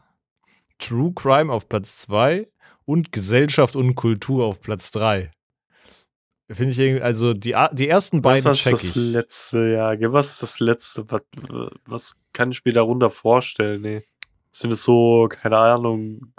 [0.78, 2.48] True Crime auf Platz 2
[2.84, 5.32] und Gesellschaft und Kultur auf Platz 3.
[6.50, 9.12] Finde ich irgendwie, also die, die ersten beiden was check ist das ich.
[9.12, 11.10] letzte, ja, was ist das letzte?
[11.10, 11.22] Was,
[11.84, 13.82] was kann ich mir darunter vorstellen?
[13.82, 14.04] Nee.
[14.52, 16.32] Sind es so, keine Ahnung,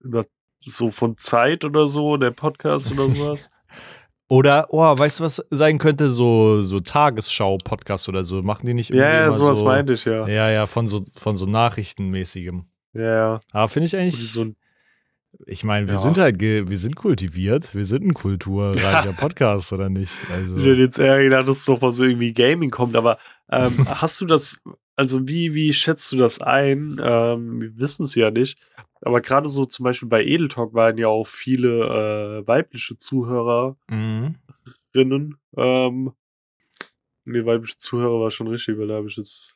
[0.00, 0.26] über,
[0.64, 3.50] so von Zeit oder so, der Podcast oder sowas?
[4.30, 6.10] Oder, oh, weißt du, was sein könnte?
[6.10, 8.42] So, so Tagesschau-Podcast oder so.
[8.42, 10.28] Machen die nicht irgendwie ja, ja, sowas so, meinte ich, ja.
[10.28, 12.64] Ja, ja, von so, von so Nachrichtenmäßigem.
[12.92, 13.40] Ja, ja.
[13.52, 14.56] Aber finde ich eigentlich, so ein,
[15.46, 16.00] ich meine, wir Ja.
[16.00, 20.12] sind halt, wir sind kultiviert, wir sind ein kulturreicher Podcast, oder nicht?
[20.22, 23.18] ich Also, hätte jetzt eher gedacht, dass es doch mal so irgendwie Gaming kommt, aber
[23.50, 24.60] ähm, hast du das,
[24.94, 27.00] also wie, wie schätzt du das ein?
[27.02, 28.58] Ähm, wir wissen es ja nicht.
[29.02, 33.76] Aber gerade so zum Beispiel bei Edel Talk waren ja auch viele äh, weibliche Zuhörer
[33.88, 34.34] mhm.
[35.56, 36.12] Ähm,
[37.24, 39.54] nee, weibliche Zuhörer war schon richtig, weil da habe ich jetzt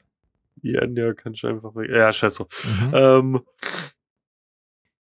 [0.62, 1.90] IN, ja, kann ich einfach weg.
[1.90, 2.44] Ja, scheiße.
[2.44, 2.90] Mhm.
[2.94, 3.40] Ähm,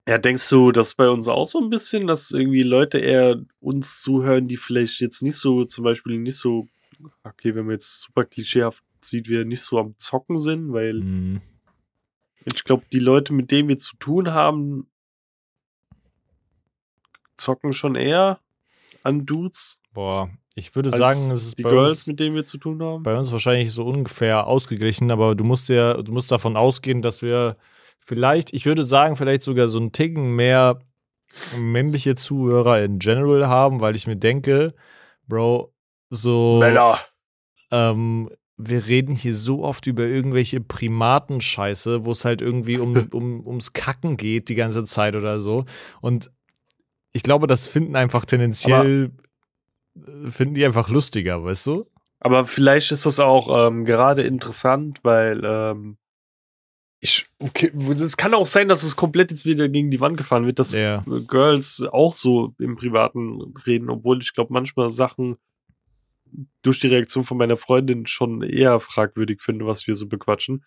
[0.09, 3.43] ja, denkst du, das ist bei uns auch so ein bisschen, dass irgendwie Leute eher
[3.61, 6.69] uns zuhören, die vielleicht jetzt nicht so, zum Beispiel nicht so,
[7.25, 11.41] okay, wenn man jetzt super klischeehaft sieht, wir nicht so am Zocken sind, weil Mhm.
[12.55, 14.89] Ich glaube, die Leute, mit denen wir zu tun haben,
[17.37, 18.41] zocken schon eher
[19.03, 22.35] an Dudes Boah, ich würde als sagen, es ist die bei Girls, uns, mit denen
[22.35, 23.03] wir zu tun haben.
[23.03, 27.23] bei uns wahrscheinlich so ungefähr ausgeglichen, aber du musst ja, du musst davon ausgehen, dass
[27.23, 27.57] wir
[27.99, 30.81] vielleicht, ich würde sagen, vielleicht sogar so einen Ticken mehr
[31.59, 34.75] männliche Zuhörer in general haben, weil ich mir denke,
[35.27, 35.73] Bro,
[36.11, 36.99] so Männer.
[37.71, 43.47] ähm, wir reden hier so oft über irgendwelche Primatenscheiße, wo es halt irgendwie um, um,
[43.47, 45.65] ums Kacken geht die ganze Zeit oder so.
[46.01, 46.31] Und
[47.13, 49.13] ich glaube, das finden einfach tendenziell,
[49.97, 51.91] äh, finden die einfach lustiger, weißt du?
[52.21, 55.99] Aber vielleicht ist das auch ähm, gerade interessant, weil ähm,
[57.01, 60.47] ich, okay, es kann auch sein, dass es komplett jetzt wieder gegen die Wand gefahren
[60.47, 61.05] wird, dass Ja.
[61.29, 65.37] Girls auch so im Privaten reden, obwohl ich glaube, manchmal Sachen
[66.63, 70.65] durch die Reaktion von meiner Freundin schon eher fragwürdig finde, was wir so bequatschen.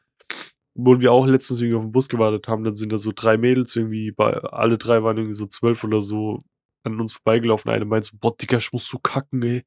[0.76, 3.38] Obwohl wir auch letztens irgendwie auf den Bus gewartet haben, dann sind da so drei
[3.38, 6.44] Mädels irgendwie, bei, alle drei waren irgendwie so zwölf oder so
[6.84, 7.72] an uns vorbeigelaufen.
[7.72, 9.64] Eine meint so, boah, Digga, ich muss so kacken, ey.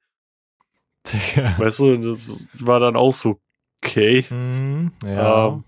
[1.58, 3.40] Weißt du, das war dann auch so,
[3.82, 4.22] okay.
[4.22, 5.48] Hm, ja.
[5.48, 5.64] Ähm,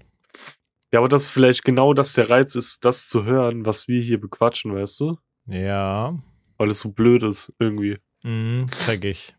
[0.92, 4.20] ja, aber das vielleicht genau das der Reiz ist, das zu hören, was wir hier
[4.20, 5.18] bequatschen, weißt du?
[5.46, 6.16] ja.
[6.56, 7.98] Weil es so blöd ist, irgendwie.
[8.22, 9.34] Mhm, check ich.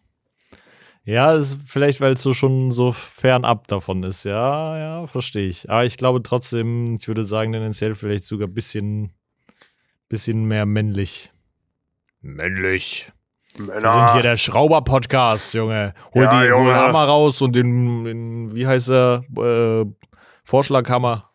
[1.05, 4.23] Ja, ist vielleicht, weil es so schon so fernab davon ist.
[4.23, 5.69] Ja, ja, verstehe ich.
[5.69, 9.13] Aber ich glaube trotzdem, ich würde sagen, tendenziell vielleicht sogar ein bisschen,
[10.09, 11.31] bisschen mehr männlich.
[12.21, 13.11] Männlich.
[13.57, 15.93] Wir sind hier der Schrauber-Podcast, Junge.
[16.13, 16.69] Hol Ja, die hol Junge.
[16.71, 19.85] den Hammer raus und den, den wie heißt er, äh,
[20.43, 21.29] Vorschlaghammer.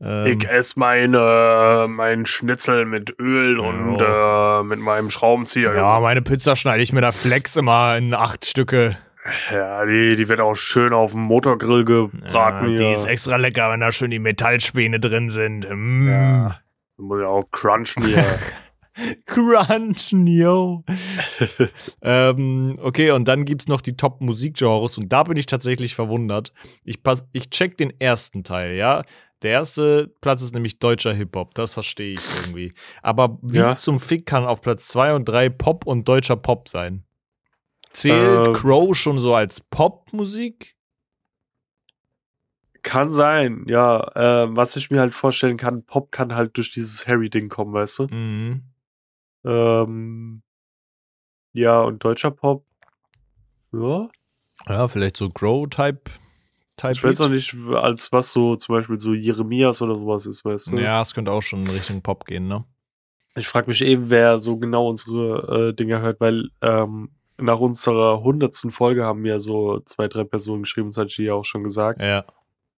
[0.00, 5.74] Ähm, ich esse meine, mein Schnitzel mit Öl und äh, mit meinem Schraubenzieher.
[5.74, 8.96] ja, meine Pizza schneide ich mit der Flex immer in acht Stücke.
[9.50, 12.70] Ja die, die wird auch schön auf dem Motorgrill gebraten.
[12.72, 12.92] Ja, die hier.
[12.92, 15.66] ist extra lecker, wenn da schön die Metallspäne drin sind.
[15.70, 16.08] Mm.
[16.08, 16.60] Ja.
[16.96, 18.24] Muss ja auch crunchen hier.
[19.26, 20.84] Crunch, yo.
[22.02, 26.52] ähm, okay, und dann gibt's noch die Top-Musikgenres und da bin ich tatsächlich verwundert.
[26.84, 29.04] Ich, pass, ich check den ersten Teil, ja.
[29.42, 32.74] Der erste Platz ist nämlich deutscher Hip-Hop, das verstehe ich irgendwie.
[33.02, 33.74] Aber wie Ja.
[33.74, 37.04] zum Fick kann auf Platz 2 und 3 Pop und deutscher Pop sein?
[37.92, 38.52] Zählt Ähm.
[38.54, 40.76] Crow schon so als Popmusik?
[42.82, 44.10] kann sein, ja.
[44.14, 47.98] Ähm, was ich mir halt vorstellen kann, Pop kann halt durch dieses Harry-Ding kommen, weißt
[48.00, 48.06] du?
[48.06, 48.62] Mhm.
[49.44, 50.42] Ähm,
[51.52, 52.64] ja, und deutscher Pop.
[53.72, 54.08] Ja.
[54.68, 56.10] Ja, vielleicht so Crow-Type.
[56.76, 57.28] Type Ich weiß Beat.
[57.28, 60.78] noch nicht, als was so zum Beispiel so Jeremias oder sowas ist, weißt du?
[60.78, 62.64] Ja, es könnte auch schon in Richtung Pop gehen, ne?
[63.36, 68.22] Ich frage mich eben, wer so genau unsere äh, Dinger hört, weil ähm, nach unserer
[68.22, 71.62] hundertsten Folge haben mir so zwei, drei Personen geschrieben, das hatte ich hier auch schon
[71.64, 72.24] gesagt, Ja,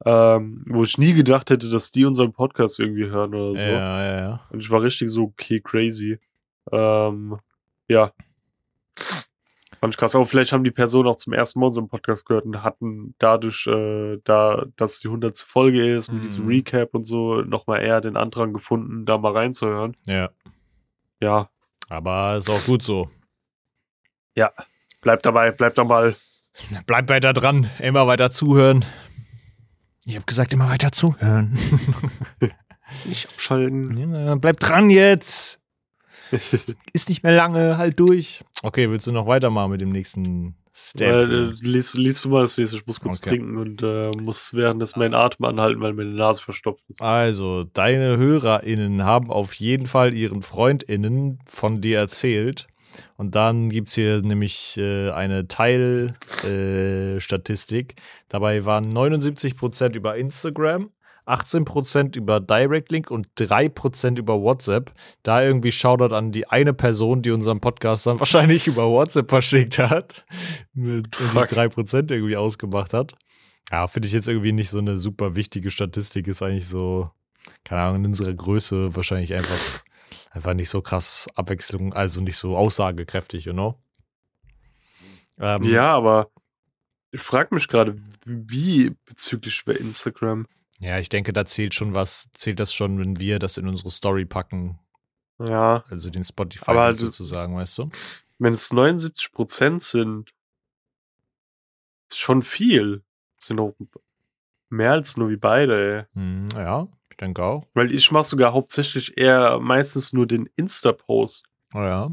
[0.04, 3.66] ähm, wo ich nie gedacht hätte, dass die unseren Podcast irgendwie hören oder so.
[3.66, 4.40] ja, ja, ja.
[4.50, 6.18] Und ich war richtig so, okay, crazy.
[6.72, 7.38] Ähm,
[7.88, 8.12] ja.
[9.80, 10.14] Fand ich krass.
[10.14, 13.66] Aber vielleicht haben die Personen auch zum ersten Mal unseren Podcast gehört und hatten dadurch,
[13.66, 16.48] äh, da das die hundertste Folge ist, mit diesem Mhm.
[16.50, 19.96] Recap und so, nochmal eher den Andrang gefunden, da mal reinzuhören.
[20.06, 20.30] Ja,
[21.20, 21.48] Ja,
[21.90, 23.08] aber ist auch gut so.
[25.00, 26.16] Bleibt dabei, bleibt da mal.
[26.86, 28.84] Bleib weiter dran, immer weiter zuhören.
[30.04, 31.56] Ich habe gesagt, immer weiter zuhören.
[33.06, 33.96] Nicht abschalten.
[33.96, 35.60] ja, bleib dran jetzt.
[36.92, 38.42] Ist nicht mehr lange, halt durch.
[38.62, 40.56] Okay, willst du noch weitermachen mit dem nächsten
[40.98, 42.76] Weil, äh, liest, liest du mal das nächste.
[42.76, 43.30] Ich muss kurz Okay.
[43.30, 47.00] trinken und äh, muss währenddessen meinen Atem anhalten, weil meine Nase verstopft ist.
[47.02, 52.66] Also, deine HörerInnen haben auf jeden Fall ihren FreundInnen von dir erzählt.
[53.16, 57.92] Und dann gibt es hier nämlich äh, eine Teilstatistik.
[57.92, 57.94] Äh.
[58.28, 60.90] Dabei waren 79% über Instagram,
[61.26, 64.92] 18% über Direct Link und 3% über WhatsApp.
[65.22, 69.78] Da irgendwie Shoutout an die eine Person, die unseren Podcast dann wahrscheinlich über WhatsApp verschickt
[69.78, 70.24] hat.
[70.74, 71.48] Mit und Fuck.
[71.48, 73.14] die 3% irgendwie ausgemacht hat.
[73.70, 76.26] Ja, finde ich jetzt irgendwie nicht so eine super wichtige Statistik.
[76.26, 77.10] Ist eigentlich so,
[77.64, 79.82] keine Ahnung, in unserer Größe wahrscheinlich einfach,
[80.32, 83.78] einfach nicht so krass Abwechslung, also nicht so aussagekräftig, you know?
[85.38, 86.30] Ähm, Ja, aber
[87.10, 90.46] ich frage mich gerade, wie bezüglich bei Instagram.
[90.78, 93.90] Ja, ich denke, da zählt schon was, zählt das schon, wenn wir das in unsere
[93.90, 94.78] Story packen,
[95.38, 97.90] Ja, also den Spotify du- sozusagen, weißt du?
[98.38, 100.32] wenn es 79% sind,
[102.10, 103.02] ist schon viel.
[103.38, 103.74] Das sind auch
[104.68, 106.20] mehr als nur wie beide, ey.
[106.20, 106.88] Hm, ja,
[107.22, 107.66] denke auch.
[107.72, 111.46] Weil ich mache sogar hauptsächlich eher meistens nur den Insta-Post.
[111.74, 112.10] Oh, ja.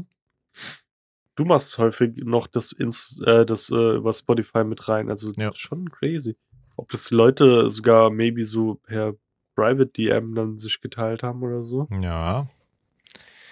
[1.34, 5.10] Du machst häufig noch das, Inst äh, das äh, über Spotify mit rein.
[5.10, 5.52] Also Ja.
[5.54, 6.36] schon crazy.
[6.76, 9.14] Ob das die Leute sogar maybe so per
[9.54, 11.88] Private DM dann sich geteilt haben oder so.
[12.00, 12.48] Ja.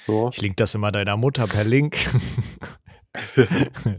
[0.07, 0.31] So.
[0.33, 1.97] Ich link das immer deiner Mutter per Link.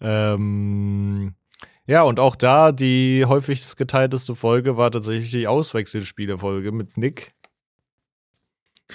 [0.00, 1.34] ähm,
[1.86, 7.34] ja, und auch da die häufigst geteilteste Folge war tatsächlich die Auswechselspiele-Folge mit Nick.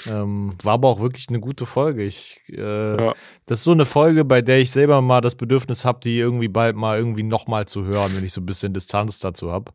[0.08, 2.04] Ähm, war aber auch wirklich eine gute Folge.
[2.04, 3.14] Ich, äh, Ja.
[3.48, 6.48] Das ist so eine Folge, bei der ich selber mal das Bedürfnis habe, die irgendwie
[6.48, 9.72] bald mal irgendwie nochmal zu hören, wenn ich so ein bisschen Distanz dazu habe.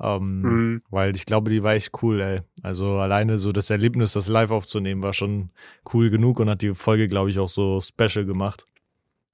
[0.00, 0.82] Ähm, Mhm.
[0.90, 2.40] Weil ich glaube, die war echt cool, ey.
[2.62, 5.50] Also alleine so das Erlebnis, das live aufzunehmen, war schon
[5.92, 8.66] cool genug und hat die Folge, glaube ich, auch so special gemacht.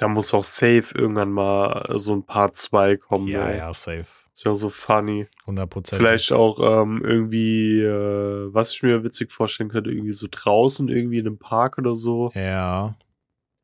[0.04, 3.26] Da muss auch safe irgendwann mal so ein Part 2 kommen.
[3.26, 3.56] ja, ey.
[3.56, 4.04] ja, safe.
[4.34, 5.26] Das wäre so funny.
[5.44, 5.98] 100 Prozent.
[6.02, 11.20] Vielleicht auch ähm, irgendwie, äh, was ich mir witzig vorstellen könnte, irgendwie so draußen, irgendwie
[11.20, 12.30] in einem Park oder so.
[12.34, 12.94] Ja.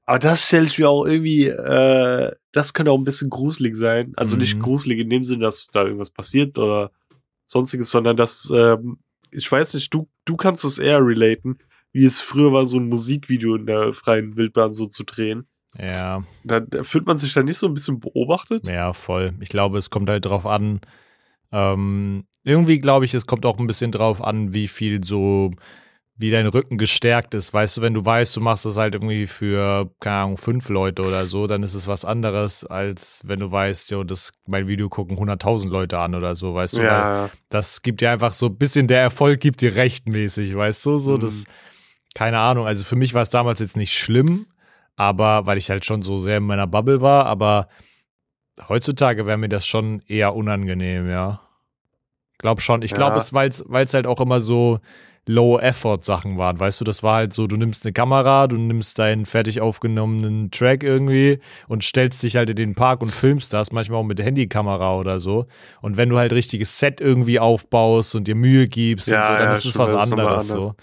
[0.06, 4.14] Aber das stelle ich mir auch irgendwie, äh, das könnte auch ein bisschen gruselig sein.
[4.16, 4.62] Also nicht Mhm.
[4.62, 6.90] gruselig in dem Sinne, dass da irgendwas passiert oder
[7.44, 8.98] sonstiges, sondern dass, ähm,
[9.30, 11.58] ich weiß nicht, du, du kannst es eher relaten,
[11.92, 15.46] wie es früher war, so ein Musikvideo in der freien Wildbahn so zu drehen.
[15.78, 18.68] Ja, Da, da fühlt man sich da nicht so ein bisschen beobachtet.
[18.68, 19.34] ja, voll.
[19.40, 20.80] Ich glaube, es kommt halt drauf an.
[21.52, 25.52] Ähm, irgendwie glaube ich, es kommt auch ein bisschen drauf an, wie viel so,
[26.16, 27.52] wie dein Rücken gestärkt ist.
[27.52, 31.02] Weißt du, wenn du weißt, du machst das halt irgendwie für, keine Ahnung, fünf Leute
[31.02, 34.88] oder so, dann ist es was anderes, als wenn du weißt, jo, das, mein Video
[34.88, 36.82] gucken 100.000 Leute an oder so, weißt du?
[36.82, 40.86] Weil Ja, das gibt dir einfach so ein bisschen der Erfolg gibt dir rechtmäßig, weißt
[40.86, 40.98] du?
[40.98, 41.20] So, Mhm.
[41.20, 41.44] das,
[42.14, 42.66] keine Ahnung.
[42.66, 44.46] Also für mich war es damals jetzt nicht schlimm,
[45.00, 47.68] aber weil ich halt schon so sehr in meiner Bubble war, aber
[48.68, 51.40] heutzutage wäre mir das schon eher unangenehm, ja.
[52.36, 52.82] Glaub schon.
[52.82, 53.22] Ich glaube, Ja.
[53.22, 53.48] es, weil
[53.84, 54.78] es halt auch immer so
[55.26, 59.24] Low-Effort-Sachen waren, weißt du, das war halt so, du nimmst eine Kamera, du nimmst deinen
[59.24, 64.00] fertig aufgenommenen Track irgendwie und stellst dich halt in den Park und filmst das, manchmal
[64.00, 65.46] auch mit der Handykamera oder so.
[65.80, 69.36] Und wenn du halt richtiges Set irgendwie aufbaust und dir Mühe gibst und Ja, so,
[69.36, 70.74] dann ja, ist es was anderes so.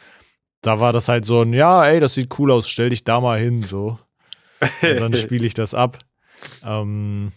[0.61, 3.19] Da war das halt so ein, ja, ey, das sieht cool aus, stell dich da
[3.21, 3.99] mal hin, so.
[4.61, 5.99] Und dann spiele ich das ab.
[6.63, 7.31] Ähm,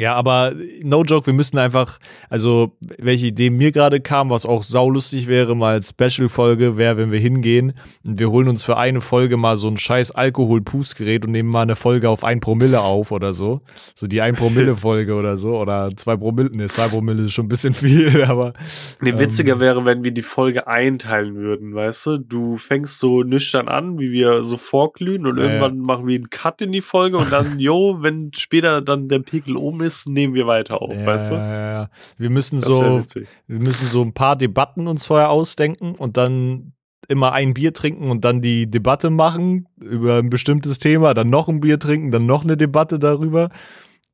[0.00, 1.98] ja, aber no joke, wir müssen einfach,
[2.30, 7.12] also welche Idee mir gerade kam, was auch saulustig wäre, mal als Special-Folge, wäre, wenn
[7.12, 7.74] wir hingehen
[8.06, 11.60] und wir holen uns für eine Folge mal so ein scheiß Alkohol-Pustgerät und nehmen mal
[11.60, 13.60] eine Folge auf ein Promille auf oder so.
[13.94, 15.58] So die ein Promille-Folge oder so.
[15.58, 18.54] Oder zwei Promille, ne, zwei Promille ist schon ein bisschen viel, aber
[19.02, 19.18] Ähm.
[19.18, 22.16] witziger wäre, wenn wir die Folge einteilen würden, weißt du?
[22.16, 26.30] Du fängst so nüchtern an, wie wir so vorglühen und Ja, irgendwann machen wir einen
[26.30, 30.34] Cut in die Folge und dann, jo, wenn später dann der Pegel oben ist, nehmen
[30.34, 31.34] wir weiter auf, ja, weißt du?
[31.34, 31.90] ja, ja.
[32.18, 33.02] wir müssen Das so,
[33.46, 36.72] wir müssen so ein paar Debatten uns vorher ausdenken und dann
[37.08, 41.48] immer ein Bier trinken und dann die Debatte machen über ein bestimmtes Thema, dann noch
[41.48, 43.50] ein Bier trinken, dann noch eine Debatte darüber.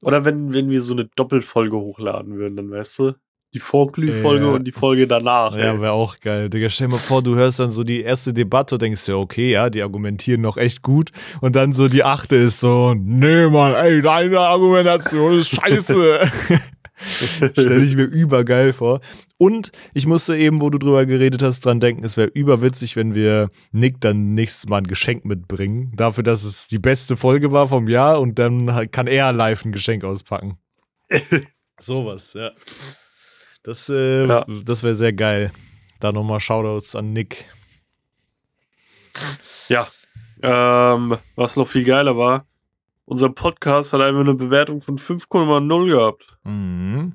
[0.03, 3.13] Oder wenn, wenn wir so eine Doppelfolge hochladen würden, dann weißt du?
[3.57, 4.53] Die Vorglühfolge Ja.
[4.53, 5.57] und die Folge danach.
[5.57, 6.51] Ja, wäre auch geil.
[6.51, 9.17] Digga, stell dir mal vor, du hörst dann so die erste Debatte und denkst dir,
[9.17, 11.11] okay, ja, die argumentieren noch echt gut.
[11.41, 16.21] Und dann so die achte ist so, nee, Mann, ey, deine Argumentation ist scheiße.
[17.53, 19.01] Stell ich mir übergeil vor.
[19.39, 23.15] Und ich musste eben, wo du drüber geredet hast, dran denken, es wäre überwitzig, wenn
[23.15, 25.93] wir Nick dann nächstes Mal ein Geschenk mitbringen.
[25.97, 29.73] Dafür, dass es die beste Folge war vom Jahr und dann kann er live ein
[29.73, 30.59] Geschenk auspacken.
[31.81, 32.51] Sowas, ja.
[33.67, 34.47] Das, äh, Ja.
[34.65, 35.51] das wäre sehr geil.
[36.01, 37.45] Da nochmal Shoutouts an Nick.
[39.69, 39.89] Ja.
[40.43, 42.47] Ähm, was noch viel geiler war,
[43.07, 46.37] unser Podcast hat einfach eine Bewertung von 5,0 gehabt.
[46.45, 47.15] Mhm.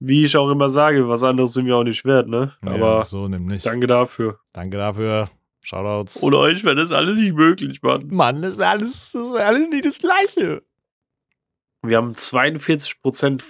[0.00, 2.52] Wie ich auch immer sage, was anderes sind wir auch nicht wert, ne?
[2.64, 3.62] Ja, Aber so nämlich.
[3.62, 4.40] danke dafür.
[4.52, 5.30] Danke dafür.
[5.62, 6.20] Shoutouts.
[6.24, 8.08] Ohne euch wäre das alles nicht möglich, Mann.
[8.08, 10.62] Mann, das wäre alles, das wär alles nicht das Gleiche.
[11.82, 13.40] Wir haben 42%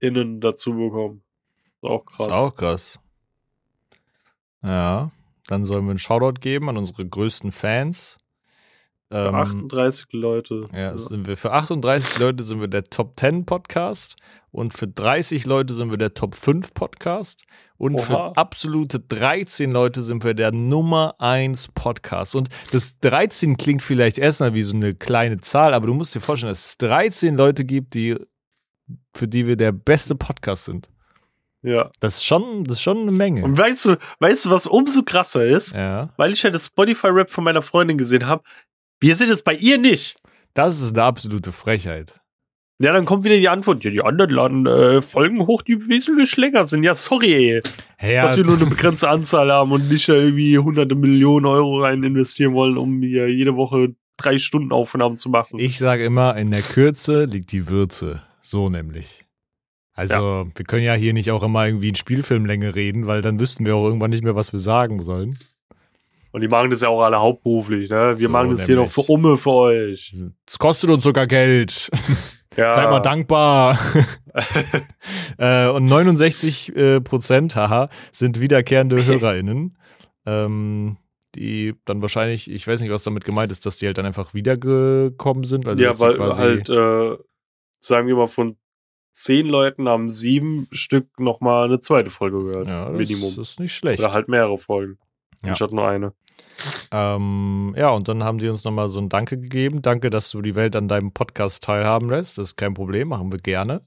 [0.00, 1.22] FollowerInnen dazu bekommen.
[1.82, 2.26] Ist auch krass.
[2.26, 2.98] Ist auch krass.
[4.62, 5.10] Ja,
[5.46, 8.18] dann sollen wir einen Shoutout geben an unsere größten Fans.
[9.10, 10.64] Für Ähm, 38 Leute.
[10.74, 14.16] ja, sind wir, für 38 Leute sind wir der Top 10 Podcast
[14.50, 17.44] und für 30 Leute sind wir der Top 5 Podcast
[17.78, 18.02] und Oha.
[18.02, 22.36] für absolute 13 Leute sind wir der Nummer 1 Podcast.
[22.36, 26.20] Und das 13 klingt vielleicht erstmal wie so eine kleine Zahl, aber du musst dir
[26.20, 28.16] vorstellen, dass es 13 Leute gibt, die,
[29.14, 30.88] für die wir der beste Podcast sind.
[31.62, 31.90] Ja.
[32.00, 33.44] Das ist schon, das ist schon eine Menge.
[33.44, 35.74] Und weißt du, weißt du, was umso krasser ist?
[35.74, 36.10] Ja.
[36.16, 38.42] Weil ich ja das Spotify-Rap von meiner Freundin gesehen habe.
[39.00, 40.16] Wir sind es bei ihr nicht.
[40.54, 42.20] Das ist eine absolute Frechheit.
[42.80, 43.82] Ja, dann kommt wieder die Antwort.
[43.82, 46.84] Ja, die anderen laden äh, Folgen hoch, die wesentlich länger sind.
[46.84, 47.60] Ja, sorry,
[47.98, 51.80] ey, ja, dass wir nur eine begrenzte Anzahl haben und nicht irgendwie hunderte Millionen Euro
[51.82, 55.58] rein investieren wollen, um hier jede Woche drei Stunden Aufnahmen zu machen.
[55.58, 58.22] ich sage immer, in der Kürze liegt die Würze.
[58.48, 59.26] So nämlich.
[59.92, 63.66] Also, wir können ja hier nicht auch immer irgendwie in Spielfilmlänge reden, weil dann wüssten
[63.66, 65.38] wir auch irgendwann nicht mehr, was wir sagen sollen.
[66.32, 68.10] Und die machen das ja auch alle hauptberuflich, ne?
[68.10, 68.96] Wir So, machen das hier nämlich.
[68.96, 70.14] noch für Umme für euch.
[70.46, 71.90] Es kostet uns sogar Geld.
[72.56, 72.72] Ja.
[72.72, 73.78] Seid mal dankbar.
[75.38, 79.76] äh, und 69 äh, Prozent, haha, sind wiederkehrende HörerInnen.
[80.24, 80.96] Ähm,
[81.34, 84.32] die dann wahrscheinlich, ich weiß nicht, was damit gemeint ist, dass die halt dann einfach
[84.32, 85.68] wiedergekommen sind.
[85.68, 87.16] Also ja, weil halt, äh,
[87.80, 88.56] sagen wir mal, von
[89.12, 92.68] zehn Leuten haben sieben Stück nochmal eine zweite Folge gehört.
[92.68, 93.40] ja, das Minimum.
[93.40, 94.00] ist nicht schlecht.
[94.00, 94.98] Oder halt mehrere Folgen.
[95.42, 95.50] Ja.
[95.50, 96.12] Anstatt nur eine.
[96.90, 99.82] Ähm, ja, und dann haben die uns nochmal so ein Danke gegeben.
[99.82, 102.38] Danke, dass du die Welt an deinem Podcast teilhaben lässt.
[102.38, 103.82] Das ist kein Problem, machen wir gerne.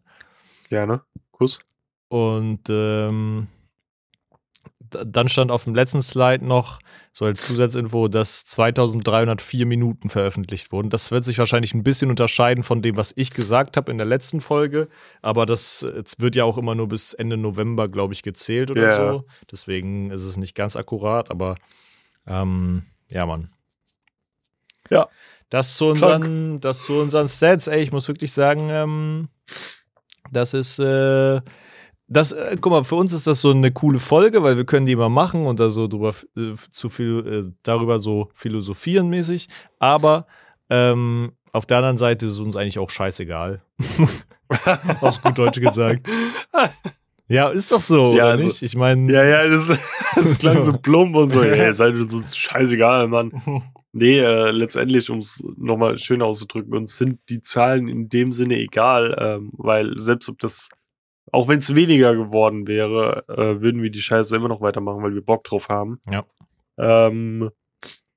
[0.70, 1.02] Gerne.
[1.32, 1.60] Kuss.
[2.08, 3.48] Und ähm,
[5.06, 6.80] dann stand auf dem letzten Slide noch
[7.14, 10.89] so als Zusatzinfo, dass 2304 Minuten veröffentlicht wurden.
[10.89, 14.08] Das wird sich wahrscheinlich ein bisschen unterscheiden von dem, was ich gesagt habe in der
[14.08, 14.88] letzten Folge.
[15.22, 15.86] Aber das
[16.18, 18.96] wird ja auch immer nur bis Ende November, glaube ich, gezählt oder Ja.
[18.96, 19.26] so.
[19.52, 21.56] Deswegen ist es nicht ganz akkurat, aber
[22.28, 23.50] ähm, ja, Mann.
[24.89, 25.08] Ja.
[25.50, 29.28] Das zu unseren, das zu unseren Stats, ey, ich muss wirklich sagen, ähm,
[30.32, 31.42] das ist, äh,
[32.12, 34.86] das, äh, guck mal, für uns ist das so eine coole Folge, weil wir können
[34.86, 39.47] die mal machen und da so drüber, äh, zu viel, äh, darüber so philosophieren mäßig.
[39.80, 40.28] Aber
[40.70, 43.62] ähm, auf der anderen Seite ist es uns eigentlich auch scheißegal.
[45.01, 46.07] auf gut Deutsch gesagt.
[47.28, 48.62] Ja, ist doch so, Ja, oder also- nicht?
[48.62, 49.68] Ich meine, Ja, ja, das,
[50.16, 51.41] das klang so plump und so.
[51.41, 53.32] Ey, seid uns scheißegal, Mann.
[53.93, 58.57] Nee, äh, letztendlich, um es nochmal schön auszudrücken, uns sind die Zahlen in dem Sinne
[58.57, 60.68] egal, ähm, weil selbst ob das,
[61.32, 65.13] auch wenn es weniger geworden wäre, äh, würden wir die Scheiße immer noch weitermachen, weil
[65.13, 65.99] wir Bock drauf haben.
[66.09, 66.23] Ja.
[66.77, 67.49] Ähm,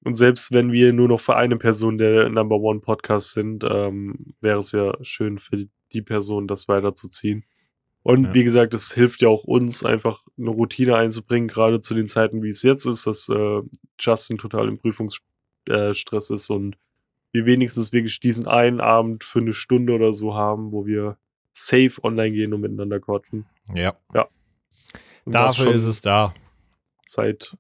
[0.04, 4.34] und selbst wenn wir nur noch für eine Person der Number One Podcast sind, ähm,
[4.40, 7.44] wäre es ja schön für die Person, das weiterzuziehen.
[8.02, 8.34] Und Ja.
[8.34, 12.42] wie gesagt, es hilft ja auch uns, einfach eine Routine einzubringen, gerade zu den Zeiten,
[12.42, 13.62] wie es jetzt ist, dass äh,
[13.98, 16.76] Justin total im Prüfungsstress ist und
[17.32, 21.16] wir wenigstens wirklich diesen einen Abend für eine Stunde oder so haben, wo wir
[21.54, 23.46] safe online gehen und miteinander quatschen.
[23.74, 23.94] ja,
[25.24, 26.34] Und das dafür ist es da.
[27.06, 27.56] seit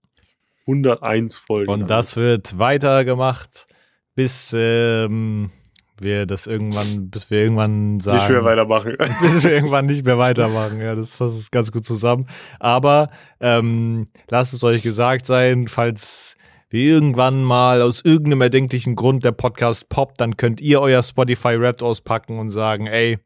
[0.66, 1.70] 101 Folgen.
[1.70, 3.66] Und das wird weitergemacht,
[4.14, 5.50] bis ähm,
[5.98, 8.18] wir das irgendwann, bis wir irgendwann sagen.
[8.18, 8.96] nicht mehr weitermachen.
[9.20, 10.80] bis wir irgendwann nicht mehr weitermachen.
[10.80, 12.26] Ja, das fasst es ganz gut zusammen.
[12.58, 16.36] Aber ähm, lasst es euch gesagt sein, falls
[16.70, 21.54] wir irgendwann mal aus irgendeinem erdenklichen Grund der Podcast poppt, dann könnt ihr euer Spotify
[21.54, 23.18] Rap auspacken und sagen, ey,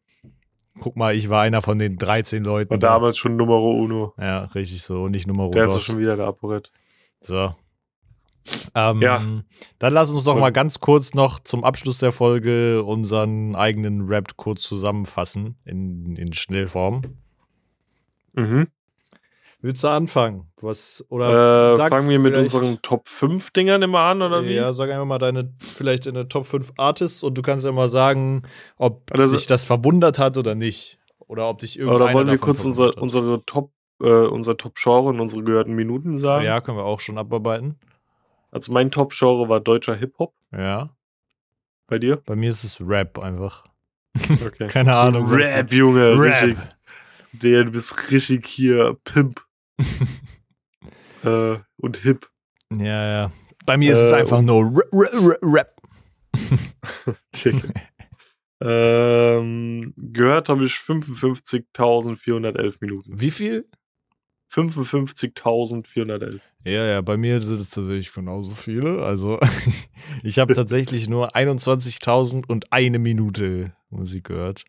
[0.80, 2.70] guck mal, ich war einer von den 13 Leuten.
[2.70, 4.14] War damals schon Numero Uno.
[4.18, 5.02] Ja, richtig so.
[5.04, 5.84] Und nicht Nummer Der ist dos.
[5.84, 6.70] schon wieder der Aporet.
[7.20, 7.54] So.
[8.74, 9.22] Ähm, Ja.
[9.78, 14.06] Dann lass uns doch Und- mal ganz kurz noch zum Abschluss der Folge unseren eigenen
[14.08, 17.02] Rap kurz zusammenfassen in, in Schnellform.
[18.34, 18.68] Mhm.
[19.60, 20.52] Willst du anfangen?
[20.60, 24.54] Was oder Äh, fangen wir mit unseren Top 5 Dingern immer an, oder wie?
[24.54, 27.72] Ja, sag einfach mal deine vielleicht in der Top 5 Artists und du kannst ja
[27.72, 28.42] mal sagen,
[28.76, 30.98] ob Also- dich das verwundert hat oder nicht.
[31.26, 35.20] Oder ob dich irgendeiner Oder wollen wir kurz unser, unsere Top, äh, unser Top-Genre und
[35.20, 36.44] unsere gehörten Minuten sagen?
[36.44, 37.78] Ja, können wir auch schon abarbeiten.
[38.52, 40.32] Also mein Top-Genre war deutscher Hip-Hop.
[40.52, 40.90] Ja.
[41.88, 42.22] Bei dir?
[42.24, 43.64] Bei mir ist es Rap einfach.
[44.16, 44.66] Okay.
[44.68, 45.26] Keine Ahnung.
[45.28, 46.12] Rap, Junge.
[46.18, 46.42] Rap.
[46.44, 46.56] Richtig.
[47.32, 49.44] Der, du bist richtig hier Pimp.
[51.24, 52.28] äh, und Hip.
[52.76, 53.32] Ja, ja.
[53.66, 55.76] Bei mir ist es Äh, einfach nur Ra- Ra- Ra- Rap.
[57.34, 57.72] Chicken.
[58.60, 63.20] ähm, gehört habe ich 55.411 Minuten.
[63.20, 63.68] Wie viel?
[64.52, 66.40] 55.411.
[66.64, 69.02] Ja, ja, bei mir sind es tatsächlich genauso viele.
[69.04, 69.38] Also
[70.22, 74.64] ich habe tatsächlich nur 21.000 und eine Minute Musik gehört.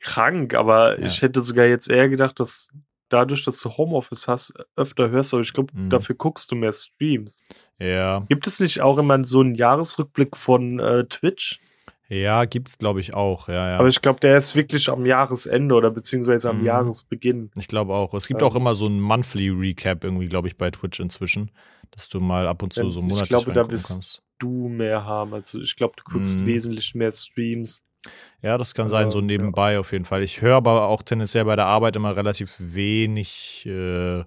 [0.00, 1.06] Krank, aber Ja.
[1.06, 2.70] ich hätte sogar jetzt eher gedacht, dass
[3.12, 5.90] dadurch, dass du Homeoffice hast, öfter hörst, aber ich glaube, Mhm.
[5.90, 7.36] dafür guckst du mehr Streams.
[7.78, 11.60] Ja, Gibt es nicht auch immer so einen Jahresrückblick von äh, Twitch?
[12.08, 13.48] ja, gibt's glaube ich auch.
[13.48, 13.78] Ja, ja.
[13.78, 16.66] Aber ich glaube, der ist wirklich am Jahresende oder beziehungsweise am Mhm.
[16.66, 17.50] Jahresbeginn.
[17.56, 18.12] Ich glaube auch.
[18.14, 18.48] Es gibt Ähm.
[18.48, 21.50] auch immer so ein Monthly Recap irgendwie, glaube ich, bei Twitch inzwischen,
[21.90, 24.22] dass du mal ab und zu Ja, so ich monatlich glaube, da bist- kannst.
[24.38, 25.32] Du mehr haben.
[25.34, 26.46] Also ich glaube, du guckst Mhm.
[26.46, 27.82] wesentlich mehr Streams.
[28.42, 29.32] Ja, das kann sein, so Aber, ja.
[29.32, 30.22] nebenbei auf jeden Fall.
[30.22, 34.24] Ich höre aber auch tendenziell bei der Arbeit immer relativ wenig, äh,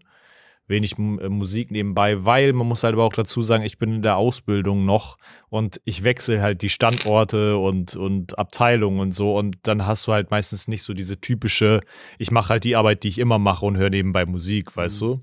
[0.67, 4.01] wenig äh, Musik nebenbei, weil man muss halt aber auch dazu sagen, ich bin in
[4.01, 5.17] der Ausbildung noch
[5.49, 10.13] und ich wechsle halt die Standorte und, und Abteilungen und so und dann hast du
[10.13, 11.81] halt meistens nicht so diese typische,
[12.17, 15.05] ich mache halt die Arbeit, die ich immer mache und höre nebenbei Musik, weißt Mhm.
[15.05, 15.21] du?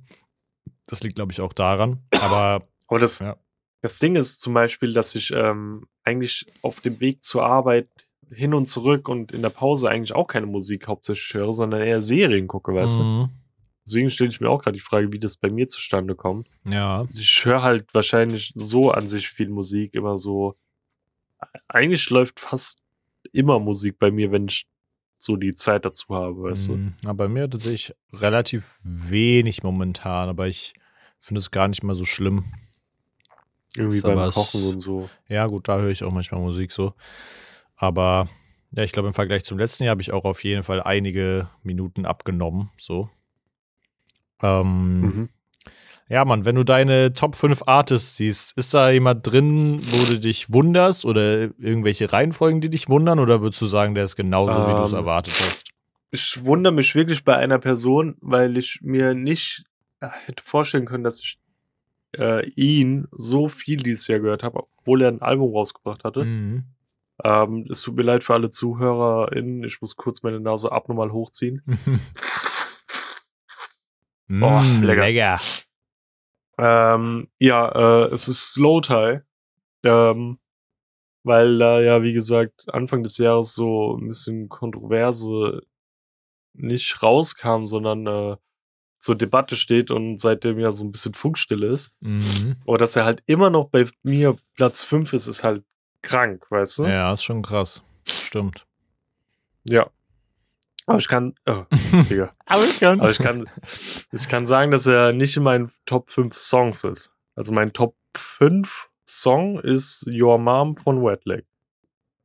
[0.87, 2.01] Das liegt, glaube ich, auch daran.
[2.21, 3.37] Aber Aber das, Ja.
[3.81, 7.89] das Ding ist zum Beispiel, dass ich ähm, eigentlich auf dem Weg zur Arbeit
[8.33, 12.03] hin und zurück und in der Pause eigentlich auch keine Musik hauptsächlich höre, sondern eher
[12.03, 13.03] Serien gucke, weißt du?
[13.03, 13.29] Mhm.
[13.85, 16.47] Deswegen stelle ich mir auch gerade die Frage, wie das bei mir zustande kommt.
[16.69, 17.01] ja.
[17.01, 20.57] Also ich höre halt wahrscheinlich so an sich viel Musik, immer so.
[21.69, 22.79] Eigentlich läuft fast
[23.33, 24.67] immer Musik bei mir, wenn ich
[25.19, 26.73] so die Zeit dazu habe, weißt du?
[26.75, 30.75] Mm, ja, bei mir tatsächlich relativ wenig momentan, aber ich
[31.19, 32.45] finde es gar nicht mal so schlimm.
[33.77, 35.09] Irgendwie beim Kochen und so.
[35.29, 36.95] Ja, gut, da höre ich auch manchmal Musik so.
[37.83, 38.29] Aber
[38.71, 41.49] ja, ich glaube, im Vergleich zum letzten Jahr habe ich auch auf jeden Fall einige
[41.65, 42.71] Minuten abgenommen.
[42.79, 43.11] So.
[44.41, 45.29] Ähm, Mhm.
[46.09, 50.21] Ja, Mann, wenn du deine Top 5 Artists siehst, ist da jemand drin, wo du
[50.21, 53.19] dich wunderst oder irgendwelche Reihenfolgen, die dich wundern?
[53.19, 55.71] Oder würdest du sagen, der ist genauso, wie du es Ähm, erwartet hast?
[56.13, 59.65] Ich wundere mich wirklich bei einer Person, weil ich mir nicht
[60.01, 61.39] äh, hätte vorstellen können, dass ich
[62.17, 66.25] äh, ihn so viel dieses Jahr gehört habe, obwohl er ein Album rausgebracht hatte.
[66.25, 66.65] Mhm.
[67.25, 69.65] Ähm, es tut mir leid für alle ZuhörerInnen.
[69.65, 71.63] Ich muss kurz meine Nase abnormal hochziehen.
[74.41, 75.03] Oh, lecker.
[75.03, 75.41] lecker.
[76.57, 79.21] Ähm, ja, äh, es ist Slow Tie.
[79.85, 80.39] Ähm,
[81.25, 85.63] weil da ja, wie gesagt, Anfang des Jahres so ein bisschen Kontroverse
[86.55, 88.37] nicht rauskam, sondern äh,
[88.99, 91.93] zur Debatte steht und seitdem ja so ein bisschen Funkstille ist.
[92.01, 92.57] Mhm.
[92.67, 95.65] Aber dass er halt immer noch bei mir Platz 5 ist, ist halt
[96.03, 96.85] krank, weißt du?
[96.87, 97.83] Ja, ist schon krass.
[98.07, 98.67] Stimmt.
[99.65, 99.89] Ja.
[100.87, 101.65] Aber ich kann, oh,
[102.11, 102.33] Digga.
[102.47, 103.01] Aber ich kann.
[103.01, 103.49] Aber ich kann,
[104.11, 107.13] ich kann sagen, dass er nicht in meinen Top 5 Songs ist.
[107.37, 111.47] Also mein Top 5 Song ist Your Mom von Wetleg.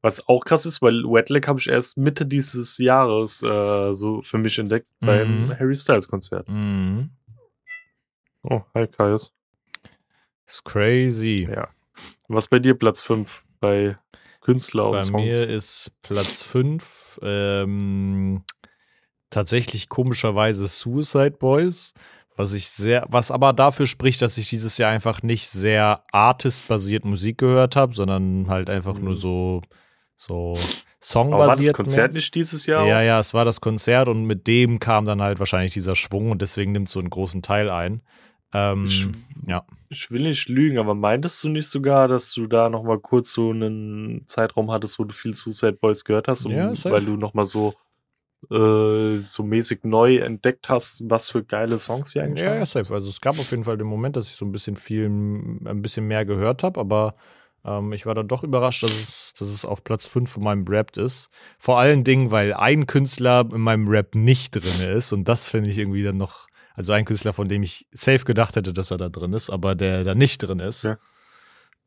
[0.02, 4.38] Was auch krass ist, weil Wetleg habe ich erst Mitte dieses Jahres äh, so für
[4.38, 5.60] mich entdeckt beim Mhm.
[5.60, 6.48] Harry Styles Konzert.
[6.48, 7.10] Mhm.
[8.44, 9.34] Oh, hi Kaius.
[10.46, 11.48] Ist crazy.
[11.52, 11.68] Ja.
[12.28, 13.98] Was bei dir Platz 5 bei
[14.42, 15.24] Künstler und Bei Songs?
[15.24, 18.44] mir ist Platz 5 ähm,
[19.30, 21.94] tatsächlich komischerweise Suicide Boys,
[22.36, 27.04] was ich sehr, was aber dafür spricht, dass ich dieses Jahr einfach nicht sehr artist-basiert
[27.06, 29.06] Musik gehört habe, sondern halt einfach Mhm.
[29.06, 29.62] nur so,
[30.16, 30.68] so Aber war
[31.00, 31.76] das Songbasiert.
[31.76, 32.18] Konzert mehr.
[32.22, 32.86] nicht dieses Jahr?
[32.88, 36.32] Ja, ja, es war das Konzert und mit dem kam dann halt wahrscheinlich dieser Schwung
[36.32, 38.02] und deswegen nimmt so einen großen Teil ein.
[38.54, 39.08] Ähm, Ich,
[39.48, 39.66] ja.
[39.90, 43.34] ich will nicht lügen, aber meintest du nicht sogar, dass du da noch mal kurz
[43.34, 47.18] so einen Zeitraum hattest, wo du viel Suicide Boys gehört hast, und Ja, weil du
[47.18, 47.74] noch mal so
[48.52, 52.94] äh, so mäßig neu entdeckt hast, was für geile Songs die eigentlich Ja, ja, safe.
[52.94, 55.82] Also es gab auf jeden Fall den Moment, dass ich so ein bisschen viel, ein
[55.82, 57.16] bisschen mehr gehört habe, aber
[57.66, 60.66] ähm, ich war dann doch überrascht, dass es, dass es auf Platz 5 von meinem
[60.68, 61.30] Rap ist.
[61.58, 65.70] Vor allen Dingen, weil ein Künstler in meinem Rap nicht drin ist und das finde
[65.72, 66.47] ich irgendwie dann noch,
[66.78, 69.74] also ein Künstler, von dem ich safe gedacht hätte, dass er da drin ist, aber
[69.74, 70.84] der da nicht drin ist.
[70.84, 70.98] Ja.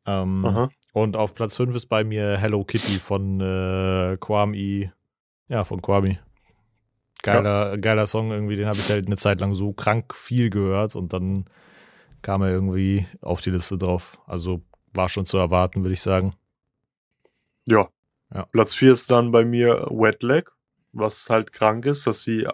[0.05, 4.91] Ähm, und auf Platz 5 ist bei mir Hello Kitty von äh, Kwame.
[5.47, 6.19] Ja, von Kwame.
[7.23, 10.95] Geiler, geiler Song irgendwie, den habe ich halt eine Zeit lang so krank viel gehört
[10.97, 11.45] und dann
[12.21, 14.19] kam er irgendwie auf die Liste drauf.
[14.27, 14.61] Also
[14.91, 16.33] war schon zu erwarten, würde ich sagen.
[17.65, 17.87] Ja.
[18.33, 18.45] Ja.
[18.51, 20.51] Platz 4 ist dann bei mir Wet Leg,
[20.91, 22.45] was halt krank ist, dass sie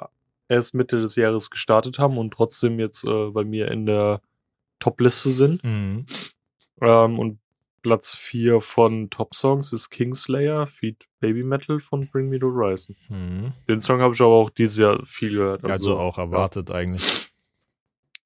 [0.49, 4.21] erst Mitte des Jahres gestartet haben und trotzdem jetzt äh, bei mir in der
[4.79, 5.63] Top-Liste sind.
[5.63, 6.05] Mhm.
[6.81, 7.39] Ähm, und
[7.81, 12.95] Platz 4 von Top Songs ist Kingslayer, Feed Baby Metal von Bring Me the Horizon.
[13.09, 13.53] Mhm.
[13.67, 15.63] Den Song habe ich aber auch dieses Jahr viel gehört.
[15.63, 17.29] Also, auch erwartet eigentlich.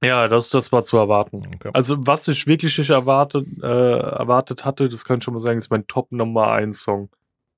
[0.03, 1.47] Ja, das, das war zu erwarten.
[1.55, 1.69] Okay.
[1.73, 5.59] Also, was ich wirklich nicht erwartet, äh, erwartet hatte, das kann ich schon mal sagen,
[5.59, 7.09] ist mein Top Nummer 1 Song.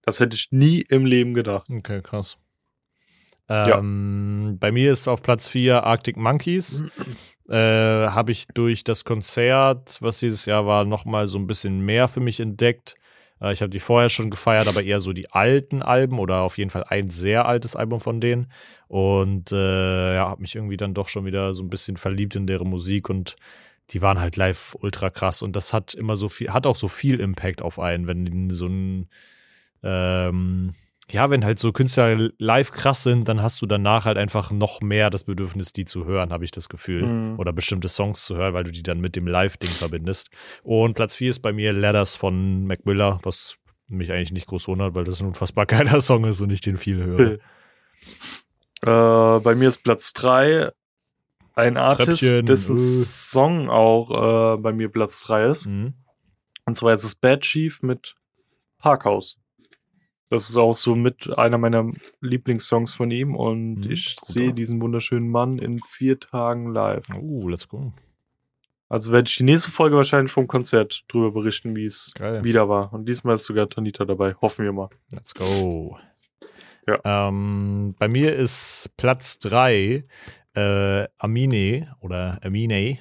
[0.01, 1.67] Das hätte ich nie im Leben gedacht.
[1.69, 2.37] Okay, krass.
[3.53, 3.79] Ja.
[3.79, 6.83] Ähm, Bei mir ist auf Platz 4 Arctic Monkeys.
[7.49, 12.07] äh, Habe ich durch das Konzert, was dieses Jahr war, nochmal so ein bisschen mehr
[12.07, 12.95] für mich entdeckt.
[13.41, 16.57] Äh, ich habe die vorher schon gefeiert, aber eher so die alten Alben oder auf
[16.57, 18.51] jeden Fall ein sehr altes Album von denen.
[18.87, 22.47] Und äh, ja, habe mich irgendwie dann doch schon wieder so ein bisschen verliebt in
[22.47, 23.35] deren Musik und
[23.89, 26.87] die waren halt live ultra krass und das hat immer so viel, hat auch so
[26.87, 29.09] viel Impact auf einen, wenn so ein
[29.83, 30.73] ähm,
[31.09, 34.81] ja, wenn halt so Künstler live krass sind, dann hast du danach halt einfach noch
[34.81, 37.05] mehr das Bedürfnis, die zu hören, habe ich das Gefühl.
[37.05, 37.39] Mhm.
[37.39, 40.29] Oder bestimmte Songs zu hören, weil du die dann mit dem Live-Ding verbindest.
[40.63, 44.67] Und Platz 4 ist bei mir Letters von Mac Miller, was mich eigentlich nicht groß
[44.69, 47.39] wundert, weil das ein unfassbar geiler Song ist und ich den viel höre.
[48.85, 50.69] Äh, bei mir ist Platz 3
[51.53, 53.05] ein Artist, Treppchen, dessen äh.
[53.05, 55.67] Song auch äh, bei mir Platz 3 ist.
[55.67, 55.93] Mhm.
[56.65, 58.15] Und zwar ist es Bad Chief mit
[58.79, 59.37] Parkhaus.
[60.33, 64.81] Das ist auch so mit einer meiner Lieblingssongs von ihm und Mhm, ich sehe diesen
[64.81, 67.03] wunderschönen Mann in vier Tagen live.
[67.15, 67.93] Uh, let's go.
[68.89, 72.91] Also werde ich die nächste Folge wahrscheinlich vom Konzert drüber berichten, wie es wieder war.
[72.93, 74.33] Und diesmal ist sogar Tanita dabei.
[74.41, 74.89] Hoffen wir mal.
[75.11, 75.99] Let's go.
[76.87, 77.27] Ja.
[77.27, 80.03] Ähm, bei mir ist Platz 3
[80.55, 82.97] äh, Amine oder Amine.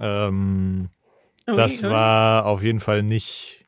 [0.00, 0.90] Ähm,
[1.46, 3.63] das war auf jeden Fall nicht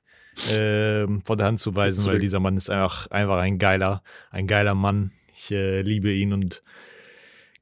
[0.51, 4.47] ähm, von der Hand zu weisen, weil dieser Mann ist einfach, einfach ein geiler, ein
[4.47, 5.13] geiler Mann.
[5.35, 6.63] Ich äh, liebe ihn und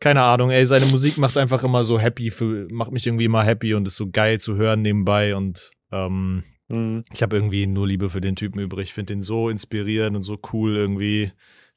[0.00, 3.44] keine Ahnung, ey, seine Musik macht einfach immer so happy, für, macht mich irgendwie immer
[3.44, 7.04] happy und ist so geil zu hören nebenbei und ähm, Mhm.
[7.12, 8.84] ich habe irgendwie nur Liebe für den Typen übrig.
[8.88, 11.30] Ich finde den so inspirierend und so cool irgendwie.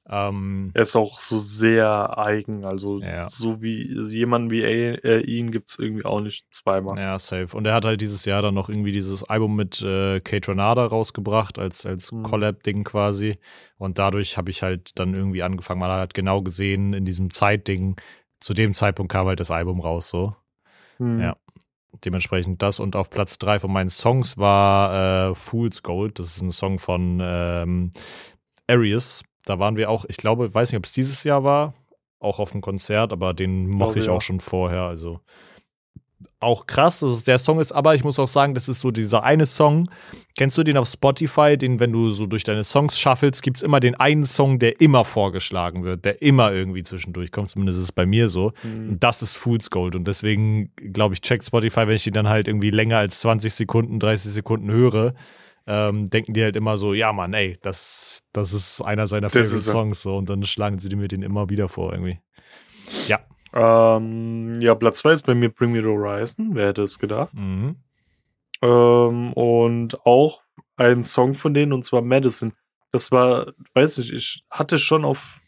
[0.10, 2.64] Ähm, Er ist auch so sehr eigen.
[2.64, 3.28] Also Ja.
[3.28, 6.98] so wie jemanden wie äh, ihn gibt es irgendwie auch nicht zweimal.
[6.98, 7.56] ja, safe.
[7.58, 10.86] Und er hat halt dieses Jahr dann noch irgendwie dieses Album mit äh, Kate Renada
[10.86, 12.24] rausgebracht, als, als Mhm.
[12.24, 13.38] Collab-Ding quasi.
[13.78, 15.80] Und dadurch habe ich halt dann irgendwie angefangen.
[15.82, 17.96] Man hat halt genau gesehen, in diesem Zeitding,
[18.40, 20.36] zu dem Zeitpunkt kam halt das Album raus, so.
[21.00, 21.20] Mhm.
[21.20, 21.36] Ja.
[22.06, 22.80] Dementsprechend das.
[22.80, 26.20] Und auf Platz drei von meinen Songs war äh, Fool's Gold.
[26.20, 27.92] Das ist ein Song von ähm,
[28.68, 29.24] Arius.
[29.50, 31.74] Da waren wir auch, ich glaube, weiß nicht, ob es dieses Jahr war,
[32.20, 34.12] auch auf einem Konzert, aber den mochte ich ja.
[34.12, 34.84] auch schon vorher.
[34.84, 35.22] Also
[36.40, 38.92] auch krass, dass es der Song ist, aber ich muss auch sagen, das ist so
[38.92, 39.90] dieser eine Song.
[40.38, 43.64] Kennst du den auf Spotify, den, wenn du so durch deine Songs shuffelst, gibt es
[43.64, 47.50] immer den einen Song, der immer vorgeschlagen wird, der immer irgendwie zwischendurch kommt.
[47.50, 48.52] Zumindest ist es bei mir so.
[48.64, 48.90] Mhm.
[48.90, 49.96] Und das ist Fool's Gold.
[49.96, 53.54] Und deswegen, glaube ich, checkt Spotify, wenn ich die dann halt irgendwie länger als 20
[53.54, 55.14] Sekunden, 30 Sekunden höre,
[55.68, 59.50] ähm, denken die halt immer so, ja Mann, ey, das, das ist einer seiner Das
[59.50, 59.70] Favorite.
[59.70, 60.16] Songs so.
[60.18, 62.20] Und dann schlagen sie mir den immer wieder vor irgendwie.
[63.08, 63.20] Ja.
[63.54, 66.52] Ähm, ja, Platz 2 ist bei mir Bring Me the Horizon.
[66.54, 67.34] Wer hätte es gedacht?
[67.34, 67.76] Mhm.
[68.62, 70.42] Ähm, und auch
[70.78, 72.54] ein Song von denen, und zwar Madison.
[72.92, 75.42] Das war, weiß ich, ich hatte schon auf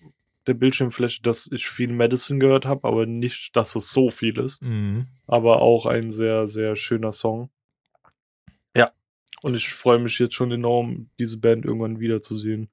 [0.48, 4.62] der Bildschirmfläche, dass ich viel Madison gehört habe, aber nicht, dass es so viel ist.
[4.62, 5.08] Mhm.
[5.28, 7.50] Aber auch ein sehr, sehr schöner Song.
[9.42, 12.70] Und ich freue mich jetzt schon enorm, diese Band irgendwann wiederzusehen.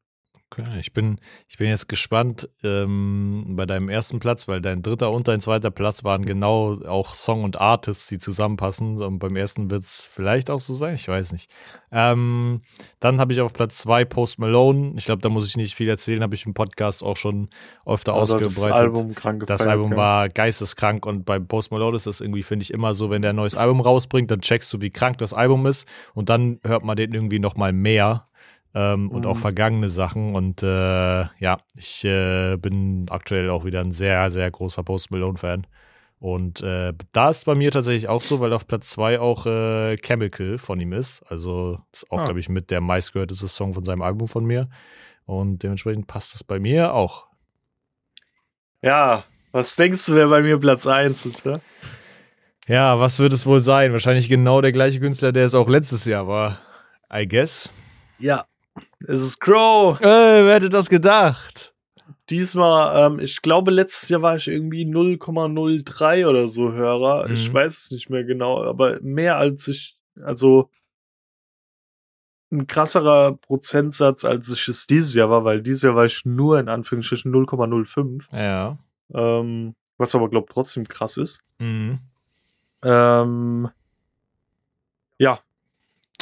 [0.48, 1.18] Okay, ich bin,
[1.48, 5.72] ich bin jetzt gespannt ähm, bei deinem ersten Platz, weil dein dritter und dein zweiter
[5.72, 9.02] Platz waren genau auch Song und Artists, die zusammenpassen.
[9.02, 11.50] Und beim ersten wird es vielleicht auch so sein, ich weiß nicht.
[11.90, 12.62] Ähm,
[13.00, 14.94] dann habe ich auf Platz zwei Post Malone.
[14.96, 17.48] Ich glaube, da muss ich nicht viel erzählen, habe ich im Podcast auch schon
[17.84, 18.56] öfter Aber ausgebreitet.
[18.56, 22.62] Das Album krank Das Album war geisteskrank und bei Post Malone ist das irgendwie, finde
[22.62, 25.34] ich, immer so, wenn der ein neues Album rausbringt, dann checkst du, wie krank das
[25.34, 28.28] Album ist und dann hört man den irgendwie noch mal mehr
[28.76, 29.26] ähm, und Mhm.
[29.30, 34.50] auch vergangene Sachen und äh, ja, ich äh, bin aktuell auch wieder ein sehr, sehr
[34.50, 35.66] großer Post Malone-Fan
[36.18, 39.96] und äh, da ist bei mir tatsächlich auch so, weil auf Platz zwei auch äh,
[39.96, 42.24] Chemical von ihm ist, also ist auch, Ah.
[42.24, 44.68] glaube ich, mit der meistgehörteste Song von seinem Album von mir
[45.24, 47.26] und dementsprechend passt es bei mir auch.
[48.82, 51.60] Ja, was denkst du, wer bei mir Platz 1 ist, ne?
[52.68, 53.92] Ja, was wird es wohl sein?
[53.92, 56.58] Wahrscheinlich genau der gleiche Künstler, der es auch letztes Jahr war.
[57.12, 57.70] I guess.
[58.18, 58.44] Ja.
[59.06, 60.00] Es ist Crow.
[60.00, 61.74] Äh, wer hätte das gedacht?
[62.28, 67.30] Diesmal, ähm, ich glaube, letztes Jahr war ich irgendwie 0,03 oder so Hörer.
[67.30, 67.54] Ich Mhm.
[67.54, 70.70] weiß es nicht mehr genau, aber mehr als ich, also
[72.50, 76.58] ein krasserer Prozentsatz, als ich es dieses Jahr war, weil dieses Jahr war ich nur
[76.58, 78.28] in Anführungsstrichen 0,05.
[78.32, 78.78] Ja.
[79.12, 81.42] Ähm, was aber, glaube trotzdem krass ist.
[81.58, 81.98] Mhm.
[82.82, 83.68] Ähm,
[85.18, 85.38] ja,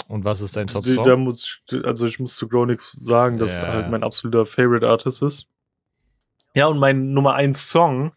[0.08, 1.20] Und was ist dein die- da Top-Song?
[1.24, 5.22] muss ich, also ich muss zu Gronix sagen, dass er halt mein absoluter Favorite Artist
[5.22, 5.46] ist.
[6.54, 8.12] Ja, und mein Nummer 1 Song,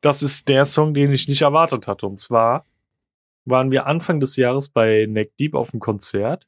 [0.00, 2.06] das ist der Song, den ich nicht erwartet hatte.
[2.06, 2.64] Und zwar
[3.44, 6.46] waren wir Anfang des Jahres bei Neck Deep auf dem Konzert.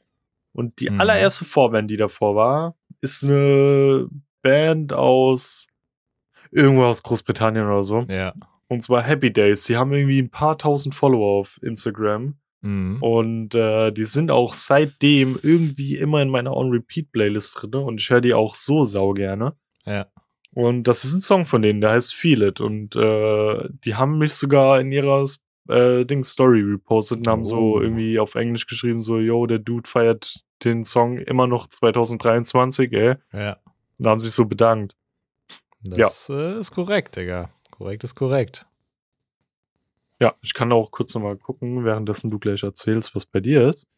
[0.53, 1.01] Und die Mhm.
[1.01, 4.09] allererste Vorband, die davor war, ist eine
[4.43, 5.66] Band aus
[6.51, 8.01] irgendwo aus Großbritannien oder so.
[8.03, 8.34] Ja.
[8.68, 9.64] Und zwar Happy Days.
[9.64, 12.34] Die haben irgendwie ein paar tausend Follower auf Instagram.
[12.63, 13.03] Mhm.
[13.03, 17.75] Und äh, die sind auch seitdem irgendwie immer in meiner On-Repeat-Playlist drin.
[17.75, 19.55] Und ich höre die auch so sau gerne.
[19.85, 20.07] Ja.
[20.55, 22.61] Und das ist ein Song von denen, der heißt Feel It.
[22.61, 25.25] Und äh, die haben mich sogar in ihrer
[25.69, 27.81] äh, Ding Story repostet und haben so Oh.
[27.81, 33.15] irgendwie auf Englisch geschrieben, so, yo, der Dude feiert den Song immer noch 2023, ey.
[33.33, 33.57] Ja.
[33.99, 34.95] Und haben sich so bedankt.
[35.85, 37.51] Das äh, ist korrekt, Digga.
[37.71, 38.67] Korrekt ist korrekt.
[40.23, 43.89] Ja, ich kann auch kurz nochmal gucken, währenddessen du gleich erzählst, was bei dir ist,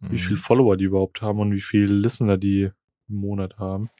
[0.00, 0.18] wie Mhm.
[0.18, 2.70] viele Follower die überhaupt haben und wie viele Listener die
[3.10, 3.90] im Monat haben.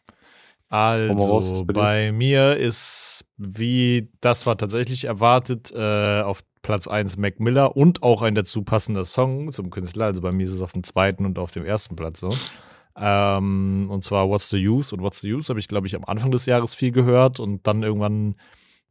[0.71, 0.79] mal
[1.13, 7.19] raus, Also, bei bei mir ist, wie das war tatsächlich erwartet, äh, auf Platz 1
[7.19, 10.07] Mac Miller und auch ein dazu passender Song zum Künstler.
[10.07, 12.35] Also bei mir ist es auf dem zweiten und auf dem ersten Platz so.
[12.97, 14.95] Ähm, und zwar What's the Use?
[14.95, 17.67] Und What's the Use habe ich, glaube ich, am Anfang des Jahres viel gehört und
[17.67, 18.37] dann irgendwann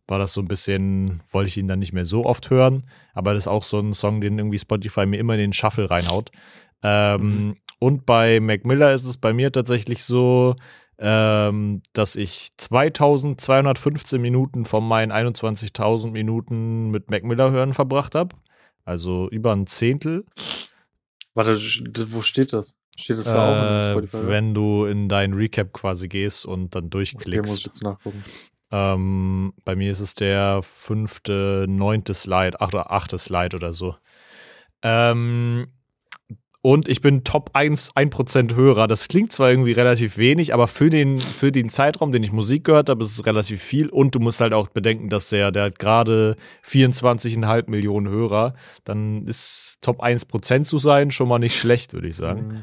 [0.07, 2.87] war das so ein bisschen, wollte ich ihn dann nicht mehr so oft hören.
[3.13, 5.89] Aber das ist auch so ein Song, den irgendwie Spotify mir immer in den Shuffle
[5.89, 6.31] reinhaut.
[6.83, 10.55] Ähm, Und bei Mac Miller ist es bei mir tatsächlich so,
[10.99, 18.35] ähm, dass ich 2215 Minuten von meinen 21.000 Minuten mit Mac Miller hören verbracht habe.
[18.85, 20.25] Also über ein Zehntel.
[21.33, 21.59] Warte,
[22.11, 22.75] wo steht das?
[22.97, 24.27] Steht das da auch in Äh, Spotify?
[24.27, 27.65] wenn du in dein Recap quasi gehst und dann okay, muss ich durchklickst.
[27.65, 28.23] jetzt nachgucken.
[28.72, 33.95] Ähm, bei mir ist es der fünfte, neunte Slide, ach, oder achte Slide oder so.
[34.82, 35.68] Ähm,
[36.61, 38.88] und ich bin Top 1, 1% Hörer.
[38.88, 42.65] Das klingt zwar irgendwie relativ wenig, aber für den, für den Zeitraum, den ich Musik
[42.65, 43.88] gehört habe, ist es relativ viel.
[43.89, 48.53] Und du musst halt auch bedenken, dass der, der hat gerade 24,5 Millionen Hörer.
[48.84, 52.47] Dann ist Top 1% zu sein schon mal nicht schlecht, würde ich sagen.
[52.47, 52.57] Mhm.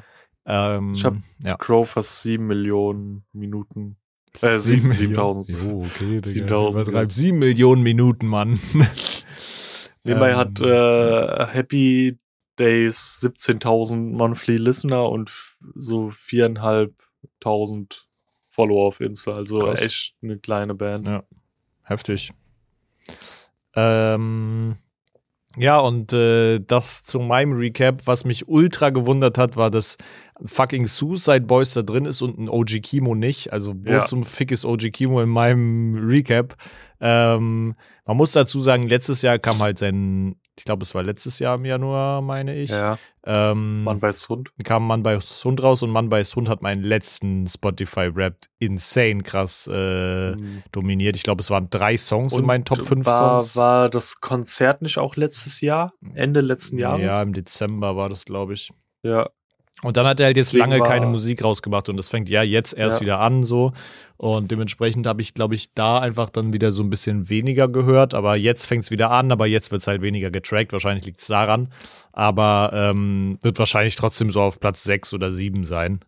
[0.44, 1.56] Ähm, Ich hab- ja.
[1.56, 3.96] Crow fast 7 Millionen Minuten.
[4.42, 5.48] Äh, Sieben 7000.
[5.48, 5.80] Millionen.
[5.80, 6.46] Jo, okay, Digga.
[6.46, 8.58] 7000, Übertreib sieben Millionen Minuten, Mann.
[10.04, 12.18] Nebenbei Ähm, hat äh, Happy
[12.58, 15.30] Days 17.000 Monthly Listener und
[15.74, 18.02] so 4.500
[18.48, 19.32] Follower auf Insta.
[19.32, 19.80] Also Krass.
[19.80, 21.06] echt eine kleine Band.
[21.06, 21.24] Ja.
[21.82, 22.32] Heftig.
[23.74, 24.76] Ähm,
[25.56, 29.96] ja, und äh, das zu meinem Recap, was mich ultra gewundert hat, war, dass
[30.44, 33.52] fucking Suicide Boys da drin ist und ein OG Kimo nicht.
[33.52, 34.04] Also, wo Ja.
[34.04, 36.56] zum Fick ist OG Kimo in meinem Recap?
[37.00, 37.74] Ähm,
[38.06, 41.56] man muss dazu sagen, letztes Jahr kam halt sein, ich glaube, es war letztes Jahr
[41.56, 42.70] im Januar, meine ich.
[42.70, 44.50] Ja, Ähm, Mann beißt Hund.
[44.64, 49.68] kam Mann bei Hund raus und Mann bei Hund hat meinen letzten Spotify-Rap insane krass
[49.72, 50.62] äh, Mhm.
[50.72, 51.16] dominiert.
[51.16, 53.56] Ich glaube, es waren drei Songs in meinen Top 5 war, Songs.
[53.56, 55.92] War das Konzert nicht auch letztes Jahr?
[56.14, 57.02] Ende letzten Jahres?
[57.02, 58.70] ja, im Dezember war das, glaube ich.
[59.02, 59.30] ja.
[59.84, 62.42] Und dann hat er halt jetzt Deswegen lange keine Musik rausgemacht und das fängt ja
[62.42, 63.00] jetzt erst Ja.
[63.02, 63.72] wieder an so.
[64.16, 68.14] Und dementsprechend habe ich, glaube ich, da einfach dann wieder so ein bisschen weniger gehört.
[68.14, 70.72] Aber jetzt fängt es wieder an, aber jetzt wird es halt weniger getrackt.
[70.72, 71.72] Wahrscheinlich liegt es daran.
[72.12, 76.00] Aber ähm, wird wahrscheinlich trotzdem so auf Platz 6 oder 7 sein.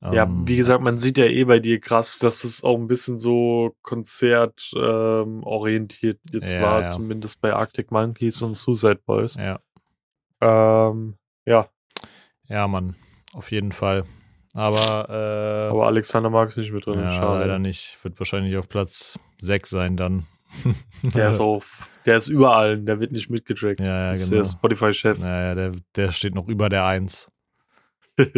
[0.00, 2.88] Ja, Ähm, wie gesagt, man sieht ja eh bei dir krass, dass es auch ein
[2.88, 4.72] bisschen so konzertorientiert
[5.26, 6.88] ähm, orientiert jetzt Ja, war, ja.
[6.88, 9.36] zumindest bei Arctic Monkeys und Suicide Boys.
[9.36, 9.60] Ja.
[10.40, 11.14] Ähm,
[11.46, 11.68] ja,
[12.48, 12.94] Ja, Mann,
[13.34, 14.04] auf jeden Fall.
[14.54, 17.00] Aber, äh, aber Alexander mag es nicht mit drin.
[17.00, 17.40] ja, schade.
[17.40, 17.96] leider nicht.
[18.02, 20.26] Wird wahrscheinlich auf Platz 6 sein dann.
[21.14, 23.80] Der ist auf, der ist überall, der wird nicht mitgetrackt.
[23.80, 24.42] Ja, ja, Das ist genau.
[24.42, 25.18] der Spotify-Chef.
[25.18, 27.30] Naja, der, der steht noch über der 1.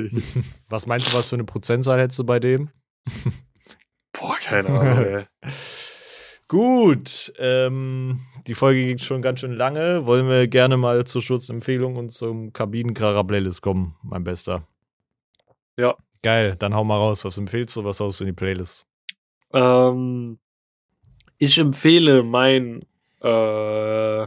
[0.68, 2.70] Was meinst du, was für eine Prozentzahl hättest du bei dem?
[4.12, 5.24] Boah, keine Ahnung.
[6.48, 10.06] Gut, ähm, die Folge geht schon ganz schön lange.
[10.06, 14.66] Wollen wir gerne mal zur Schutzempfehlung und zum Kabinenkracher-Playlist kommen, mein Bester.
[15.76, 15.96] Ja.
[16.22, 17.24] Geil, dann hau mal raus.
[17.24, 17.84] Was empfehlst du?
[17.84, 18.86] Was haust du in die Playlist?
[19.52, 20.38] Ähm,
[21.38, 22.84] ich empfehle mein
[23.20, 24.26] äh,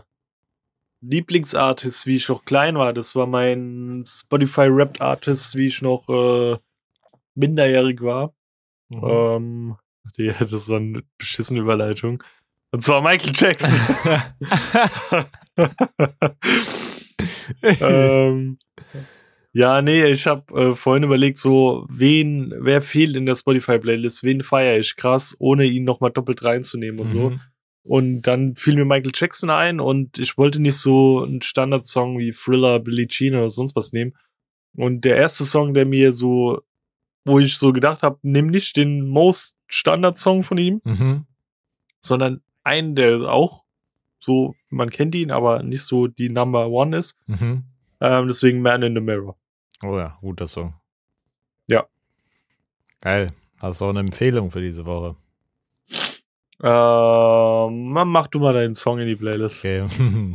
[1.02, 2.94] Lieblingsartist, wie ich noch klein war.
[2.94, 6.58] Das war mein Spotify Rap Artist, wie ich noch äh,
[7.36, 8.34] minderjährig war.
[8.90, 9.04] Mhm.
[9.04, 9.78] Ähm,
[10.18, 12.24] die, das war eine beschissene Überleitung.
[12.72, 13.74] Und zwar Michael Jackson.
[17.80, 18.58] ähm,
[19.54, 24.44] ja, nee, ich habe äh, vorhin überlegt, so, wen, wer fehlt in der Spotify-Playlist, wen
[24.44, 27.30] feiere ich krass, ohne ihn nochmal doppelt reinzunehmen und so.
[27.32, 27.42] Mhm.
[27.84, 32.34] Und dann fiel mir Michael Jackson ein und ich wollte nicht so einen Standardsong wie
[32.34, 34.14] Thriller, Billie Jean oder sonst was nehmen.
[34.76, 36.62] Und der erste Song, der mir so,
[37.26, 41.26] wo ich so gedacht habe, nimm nicht den most Standard-Song von ihm, Mhm.
[42.02, 43.64] sondern einen, der auch
[44.20, 47.18] so, man kennt ihn, aber nicht so die Number One ist.
[47.28, 47.64] Mhm.
[48.02, 49.38] Ähm, deswegen Man in the Mirror.
[49.84, 50.74] Oh ja, guter Song.
[51.68, 51.86] Ja.
[53.02, 53.32] Geil.
[53.60, 55.16] Hast du auch eine Empfehlung für diese Woche?
[56.62, 59.60] Ähm, mach du mal deinen Song in die Playlist.
[59.60, 59.86] Okay.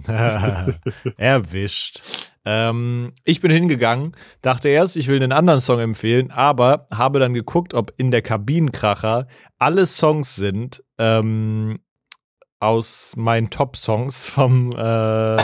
[1.17, 2.01] Erwischt.
[2.45, 7.35] Ähm, ich bin hingegangen, dachte erst, ich will einen anderen Song empfehlen, aber habe dann
[7.35, 9.27] geguckt, ob in der Kabinenkracher
[9.59, 11.79] alle Songs sind ähm,
[12.63, 15.37] aus meinen Top-Songs vom, äh,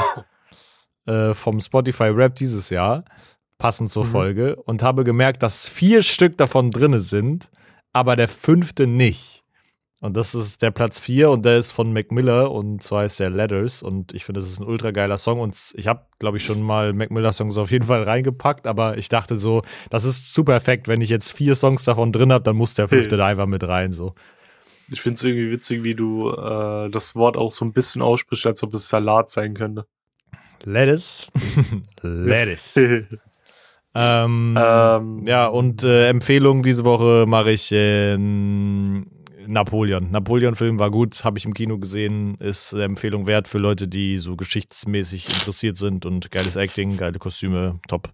[1.06, 3.04] äh, vom Spotify Rap dieses Jahr,
[3.58, 4.10] passend zur Mhm.
[4.10, 7.50] Folge, und habe gemerkt, dass vier Stück davon drinne sind,
[7.92, 9.42] aber der fünfte nicht.
[10.00, 13.18] Und das ist der Platz 4 und der ist von Mac Miller und zwar ist
[13.18, 16.36] der Letters und ich finde, das ist ein ultra geiler Song und ich habe, glaube
[16.36, 20.04] ich, schon mal Mac Miller Songs auf jeden Fall reingepackt, aber ich dachte so, das
[20.04, 23.16] ist zu perfekt, wenn ich jetzt vier Songs davon drin habe, dann muss der fünfte
[23.16, 24.14] da einfach mit rein, so.
[24.91, 28.47] Ich finde es irgendwie witzig, wie du äh, das Wort auch so ein bisschen aussprichst,
[28.47, 29.86] als ob es Salat sein könnte.
[30.64, 31.28] Lettuce.
[32.03, 32.76] Lettuce.
[33.95, 39.07] ähm, Ähm, ja, und äh, Empfehlung diese Woche mache ich ähm,
[39.47, 40.11] Napoleon.
[40.11, 44.18] Napoleon-Film war gut, habe ich im Kino gesehen, ist äh, Empfehlung wert für Leute, die
[44.18, 48.11] so geschichtsmäßig interessiert sind und geiles Acting, geile Kostüme, top.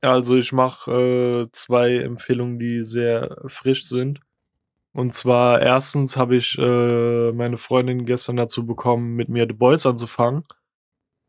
[0.00, 4.20] Also ich mache äh, zwei Empfehlungen, die sehr frisch sind.
[4.94, 9.86] Und zwar erstens habe ich äh, meine Freundin gestern dazu bekommen, mit mir The Boys
[9.86, 10.44] anzufangen.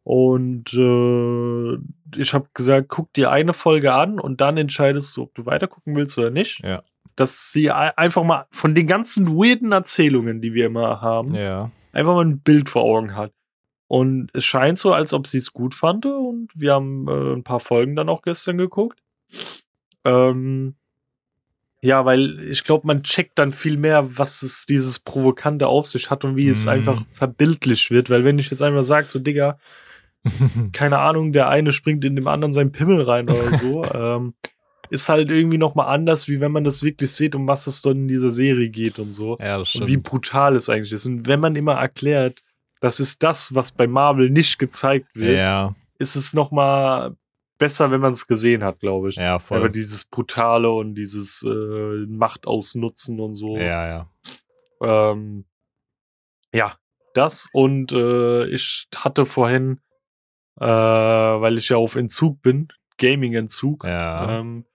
[0.04, 5.34] Und äh, ich habe gesagt, guck dir eine Folge an und dann entscheidest du, ob
[5.36, 6.60] du weitergucken willst oder nicht.
[6.62, 6.84] Ja.
[7.16, 11.72] Dass sie ei- einfach mal von den ganzen weirden Erzählungen, die wir immer haben, Ja.
[11.94, 13.32] einfach mal ein Bild vor Augen hat.
[13.88, 16.06] Und es scheint so, als ob sie es gut fand.
[16.06, 19.00] Und wir haben äh, ein paar Folgen dann auch gestern geguckt.
[20.04, 20.76] Ähm,
[21.84, 26.10] ja, weil ich glaube, man checkt dann viel mehr, was es dieses Provokante auf sich
[26.10, 26.70] hat und wie es Mhm.
[26.70, 28.10] einfach verbildlicht wird.
[28.10, 29.60] Weil wenn ich jetzt einfach sage, so Digga,
[30.72, 34.34] keine Ahnung, der eine springt in dem anderen seinen Pimmel rein oder so, ähm,
[34.90, 37.82] ist halt irgendwie noch mal anders, wie wenn man das wirklich sieht, um was es
[37.82, 39.38] dann in dieser Serie geht und so.
[39.40, 40.04] ja, das Und wie stimmt.
[40.04, 41.06] brutal es eigentlich ist.
[41.06, 42.44] Und wenn man immer erklärt,
[42.80, 47.16] das ist das, was bei Marvel nicht gezeigt wird, Ja, ist es noch mal
[47.58, 49.16] besser, wenn man es gesehen hat, glaube ich.
[49.16, 49.70] ja, Aber voll.
[49.72, 53.58] dieses Brutale und dieses äh, Macht ausnutzen und so.
[53.58, 54.10] Ja, ja.
[54.82, 55.46] Ähm,
[56.54, 56.76] ja,
[57.14, 57.48] das.
[57.54, 59.80] Und äh, ich hatte vorhin,
[60.60, 64.40] äh, weil ich ja auf Entzug bin, Gaming-Entzug, Ja.
[64.40, 64.66] ähm,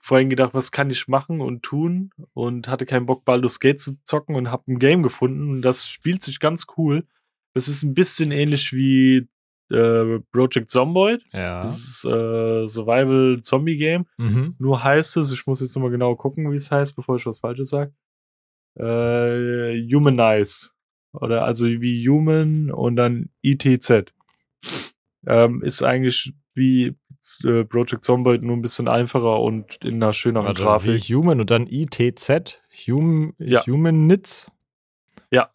[0.00, 4.02] vorhin gedacht, was kann ich machen und tun und hatte keinen Bock, Baldur's Gate zu
[4.04, 7.06] zocken und habe ein Game gefunden und das spielt sich ganz cool.
[7.52, 9.28] Das ist ein bisschen ähnlich wie
[9.70, 11.22] äh, Project Zomboid.
[11.32, 11.62] Ja.
[11.62, 14.06] Das ist äh, Survival Zombie Game.
[14.16, 14.54] Mhm.
[14.58, 17.38] Nur heißt es, ich muss jetzt nochmal genau gucken, wie es heißt, bevor ich was
[17.38, 17.92] Falsches sage.
[18.78, 20.70] Äh, Humanize.
[21.12, 24.12] Oder also wie Human und dann ITZ.
[25.26, 26.96] Ähm, ist eigentlich wie
[27.44, 31.08] äh, Project Zomboid nur ein bisschen einfacher und in einer schöneren Warte, Grafik.
[31.08, 32.60] wie Human und dann ITZ?
[32.86, 33.64] Hum, Ja.
[33.66, 34.50] Human Nits?
[35.30, 35.50] Ja.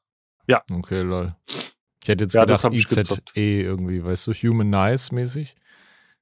[0.47, 0.63] Ja.
[0.71, 1.35] Okay, lol.
[2.03, 2.73] Ich hätte jetzt Ja, das gedacht.
[3.35, 5.55] IZE irgendwie, weißt du, Human Nice mäßig.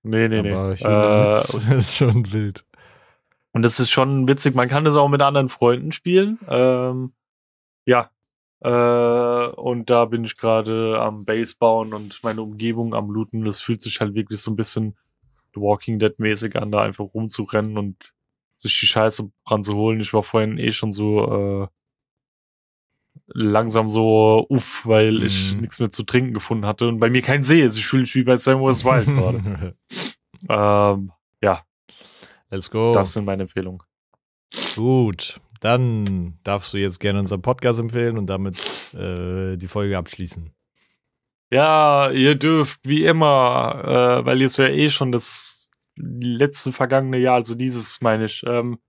[0.03, 0.51] Nee, nee, nee.
[0.53, 2.63] Aber Äh, ist schon wild.
[3.51, 4.55] Und das ist schon witzig.
[4.55, 6.39] Man kann das auch mit anderen Freunden spielen.
[6.47, 7.13] Ähm,
[7.85, 8.09] ja.
[8.61, 13.43] Äh, und da bin ich gerade am Base bauen und meine Umgebung am Looten.
[13.43, 14.95] Das fühlt sich halt wirklich so ein bisschen
[15.55, 18.13] The Walking Dead mäßig an, da einfach rumzurennen und
[18.57, 19.99] sich die Scheiße ranzuholen.
[19.99, 21.67] Ich war vorhin eh schon so äh,
[23.33, 25.61] langsam so uff, weil ich Mhm.
[25.61, 27.77] nichts mehr zu trinken gefunden hatte und bei mir kein See ist.
[27.77, 29.75] Ich fühle mich wie bei Sam West Wild gerade.
[30.49, 31.11] ähm,
[32.53, 32.91] Let's go.
[32.91, 33.81] Das sind meine Empfehlungen.
[34.75, 35.39] Gut.
[35.61, 40.51] Dann darfst du jetzt gerne unseren Podcast empfehlen und damit äh, die Folge abschließen.
[41.49, 47.19] Ja, ihr dürft wie immer, äh, weil ihr es ja eh schon das letzte vergangene
[47.19, 48.79] Jahr, also dieses meine ich, ähm,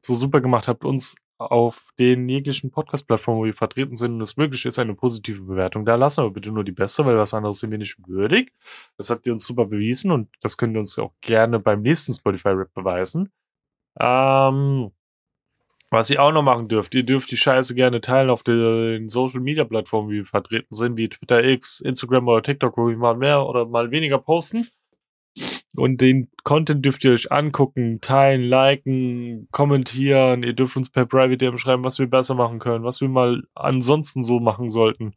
[0.00, 1.16] so super gemacht habt, uns
[1.50, 5.84] auf den jeglichen Podcast-Plattformen, wo wir vertreten sind und es möglich ist, eine positive Bewertung
[5.84, 8.52] da lassen, aber bitte nur die beste, weil was anderes sind wir nicht würdig.
[8.96, 12.14] Das habt ihr uns super bewiesen und das könnt ihr uns auch gerne beim nächsten
[12.14, 13.30] Spotify-Rap beweisen.
[14.00, 14.90] Ähm,
[15.90, 19.40] was ihr auch noch machen dürft, ihr dürft die Scheiße gerne teilen auf den Social
[19.40, 23.16] Media Plattformen, wie wir vertreten sind, wie Twitter, X, Instagram oder TikTok, wo wir mal
[23.16, 24.68] mehr oder mal weniger posten.
[25.74, 30.42] Und den Content dürft ihr euch angucken, teilen, liken, kommentieren.
[30.42, 33.44] Ihr dürft uns per Private DM schreiben, was wir besser machen können, was wir mal
[33.54, 35.14] ansonsten so machen sollten.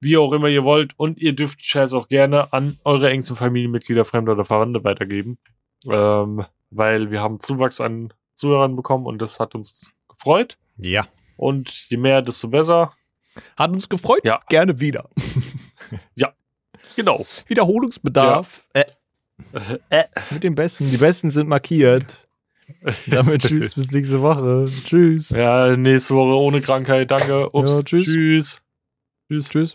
[0.00, 0.92] Wie auch immer ihr wollt.
[0.98, 5.38] Und ihr dürft die Scheiße auch gerne an eure engsten Familienmitglieder, Fremde oder Verwandte weitergeben.
[5.84, 10.58] Ähm, weil wir haben Zuwachs an Zuhörern bekommen und das hat uns gefreut.
[10.76, 11.06] Ja.
[11.36, 12.92] Und je mehr, desto besser.
[13.56, 14.24] Hat uns gefreut.
[14.24, 14.40] Ja.
[14.48, 15.08] Gerne wieder.
[16.96, 17.26] Genau.
[17.46, 18.66] Wiederholungsbedarf.
[18.72, 18.84] Äh,
[19.90, 20.04] Äh.
[20.30, 20.90] mit den Besten.
[20.90, 22.28] Die Besten sind markiert.
[23.06, 24.68] Damit tschüss, bis nächste Woche.
[24.84, 25.30] Tschüss.
[25.30, 27.10] Ja, nächste Woche ohne Krankheit.
[27.10, 27.48] Danke.
[27.52, 27.76] Ups.
[27.76, 28.04] Ja, tschüss.
[28.04, 28.60] Tschüss.
[29.28, 29.48] Tschüss.
[29.48, 29.74] Tschüss.